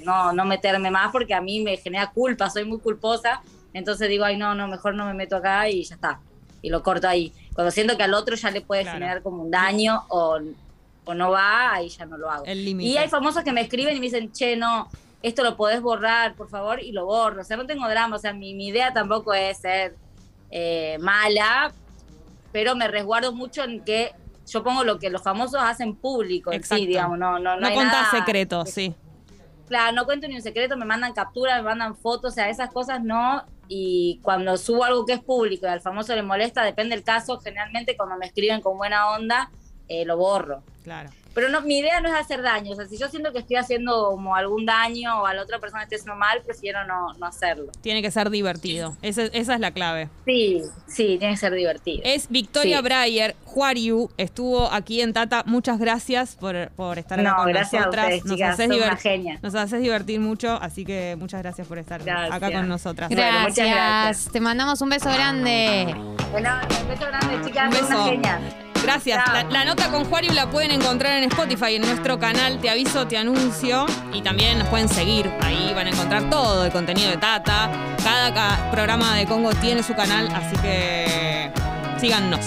no, 0.05 0.33
no 0.33 0.45
meterme 0.45 0.91
más 0.91 1.11
porque 1.11 1.33
a 1.33 1.41
mí 1.41 1.61
me 1.61 1.77
genera 1.77 2.11
culpa, 2.11 2.49
soy 2.51 2.65
muy 2.65 2.79
culposa, 2.79 3.41
entonces 3.73 4.07
digo, 4.07 4.25
ay, 4.25 4.37
no, 4.37 4.53
no, 4.53 4.67
mejor 4.67 4.93
no 4.93 5.05
me 5.05 5.15
meto 5.15 5.37
acá 5.37 5.67
y 5.69 5.83
ya 5.83 5.95
está, 5.95 6.19
y 6.61 6.69
lo 6.69 6.83
corto 6.83 7.07
ahí. 7.07 7.33
Cuando 7.53 7.71
siento 7.71 7.97
que 7.97 8.03
al 8.03 8.13
otro 8.13 8.35
ya 8.35 8.51
le 8.51 8.61
puede 8.61 8.85
generar 8.85 9.21
como 9.21 9.43
un 9.43 9.51
daño 9.51 10.03
o, 10.09 10.39
o 11.05 11.13
no 11.13 11.31
va, 11.31 11.73
ahí 11.73 11.89
ya 11.89 12.05
no 12.05 12.17
lo 12.17 12.29
hago. 12.29 12.45
y 12.45 12.97
hay 12.97 13.09
famosos 13.09 13.43
que 13.43 13.51
me 13.51 13.61
escriben 13.61 13.95
y 13.95 13.99
me 13.99 14.05
dicen, 14.05 14.31
che, 14.31 14.55
no, 14.55 14.89
esto 15.21 15.43
lo 15.43 15.55
podés 15.57 15.81
borrar, 15.81 16.35
por 16.35 16.49
favor, 16.49 16.81
y 16.81 16.91
lo 16.91 17.05
borro. 17.05 17.41
O 17.41 17.43
sea, 17.43 17.57
no 17.57 17.65
tengo 17.65 17.87
drama, 17.89 18.15
o 18.15 18.19
sea, 18.19 18.33
mi, 18.33 18.53
mi 18.53 18.67
idea 18.67 18.93
tampoco 18.93 19.33
es 19.33 19.57
ser 19.57 19.95
eh, 20.49 20.97
mala, 20.99 21.71
pero 22.51 22.75
me 22.75 22.87
resguardo 22.87 23.33
mucho 23.33 23.63
en 23.63 23.83
que 23.83 24.13
yo 24.47 24.63
pongo 24.63 24.83
lo 24.83 24.99
que 24.99 25.09
los 25.09 25.21
famosos 25.21 25.61
hacen 25.61 25.95
público 25.95 26.51
sí, 26.61 26.85
digamos, 26.85 27.17
no, 27.17 27.39
no, 27.39 27.55
no, 27.55 27.69
no 27.69 27.73
contás 27.73 28.11
secretos, 28.11 28.69
sí. 28.69 28.93
Claro, 29.67 29.95
no 29.95 30.05
cuento 30.05 30.27
ni 30.27 30.35
un 30.35 30.41
secreto, 30.41 30.77
me 30.77 30.85
mandan 30.85 31.13
capturas, 31.13 31.57
me 31.57 31.63
mandan 31.63 31.95
fotos, 31.95 32.33
o 32.33 32.35
sea, 32.35 32.49
esas 32.49 32.71
cosas 32.71 33.03
no. 33.03 33.43
Y 33.67 34.19
cuando 34.21 34.57
subo 34.57 34.83
algo 34.83 35.05
que 35.05 35.13
es 35.13 35.23
público 35.23 35.65
y 35.65 35.69
al 35.69 35.81
famoso 35.81 36.13
le 36.15 36.23
molesta, 36.23 36.63
depende 36.63 36.95
del 36.95 37.05
caso, 37.05 37.39
generalmente 37.39 37.95
cuando 37.95 38.17
me 38.17 38.25
escriben 38.25 38.61
con 38.61 38.77
buena 38.77 39.11
onda, 39.11 39.49
eh, 39.87 40.05
lo 40.05 40.17
borro. 40.17 40.63
Claro. 40.83 41.09
Pero 41.33 41.49
no, 41.49 41.61
mi 41.61 41.79
idea 41.79 42.01
no 42.01 42.09
es 42.09 42.15
hacer 42.15 42.41
daño. 42.41 42.71
O 42.71 42.75
sea, 42.75 42.85
si 42.85 42.97
yo 42.97 43.07
siento 43.09 43.31
que 43.31 43.39
estoy 43.39 43.55
haciendo 43.55 44.11
como 44.11 44.35
algún 44.35 44.65
daño 44.65 45.21
o 45.21 45.25
a 45.25 45.33
la 45.33 45.43
otra 45.43 45.59
persona 45.59 45.83
esté 45.83 45.95
haciendo 45.95 46.15
mal, 46.15 46.41
prefiero 46.45 46.85
no, 46.85 47.13
no 47.13 47.25
hacerlo. 47.25 47.71
Tiene 47.81 48.01
que 48.01 48.11
ser 48.11 48.29
divertido. 48.29 48.97
Esa, 49.01 49.23
esa, 49.23 49.53
es 49.53 49.59
la 49.59 49.71
clave. 49.71 50.09
Sí, 50.25 50.61
sí, 50.87 51.17
tiene 51.19 51.33
que 51.33 51.37
ser 51.37 51.53
divertido. 51.53 52.01
Es 52.03 52.29
Victoria 52.29 52.81
Breyer, 52.81 53.35
Juariu, 53.45 54.09
estuvo 54.17 54.71
aquí 54.71 55.01
en 55.01 55.13
Tata. 55.13 55.43
Muchas 55.45 55.79
gracias 55.79 56.35
por, 56.35 56.69
por 56.71 56.99
estar 56.99 57.19
acá 57.19 57.35
con 57.35 57.47
gracias 57.47 57.81
nosotras. 57.81 58.05
A 58.05 58.07
ustedes, 58.07 58.25
nos, 58.25 58.41
haces 58.41 58.69
divertir, 58.69 59.39
nos 59.41 59.55
haces 59.55 59.81
divertir 59.81 60.19
mucho, 60.19 60.51
así 60.61 60.85
que 60.85 61.15
muchas 61.17 61.41
gracias 61.41 61.67
por 61.67 61.77
estar 61.77 62.01
acá 62.01 62.51
con 62.51 62.67
nosotras. 62.67 63.09
Gracias. 63.09 63.49
muchas 63.49 63.69
gracias. 63.69 64.31
Te 64.33 64.39
mandamos 64.39 64.81
un 64.81 64.89
beso 64.89 65.09
grande. 65.09 65.95
Bueno, 66.31 66.49
un 66.81 66.87
beso 66.87 67.05
grande, 67.07 67.45
chicas. 67.45 67.65
Un 67.65 67.87
beso. 67.87 68.70
Gracias. 68.83 69.23
La, 69.49 69.65
nota 69.65 69.89
con 69.89 70.05
Juario 70.05 70.33
la 70.33 70.49
pueden 70.49 70.71
encontrar 70.71 71.17
en 71.17 71.25
Spotify, 71.25 71.75
en 71.75 71.81
nuestro 71.81 72.19
canal 72.19 72.59
Te 72.59 72.69
Aviso, 72.69 73.07
Te 73.07 73.17
Anuncio. 73.17 73.85
Y 74.13 74.21
también 74.21 74.59
nos 74.59 74.67
pueden 74.69 74.89
seguir. 74.89 75.31
Ahí 75.41 75.71
van 75.73 75.87
a 75.87 75.89
encontrar 75.91 76.29
todo 76.29 76.65
el 76.65 76.71
contenido 76.71 77.09
de 77.11 77.17
Tata. 77.17 77.69
Cada, 78.03 78.71
programa 78.71 79.15
de 79.15 79.25
Congo 79.25 79.51
tiene 79.55 79.83
su 79.83 79.93
canal, 79.93 80.27
así 80.33 80.55
que 80.61 81.51
síganos. 81.99 82.39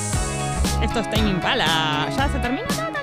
Esto 0.82 1.00
es 1.00 1.10
Timing 1.10 1.40
Pala. 1.40 2.08
¿Ya 2.16 2.28
se 2.28 2.38
termina? 2.38 2.93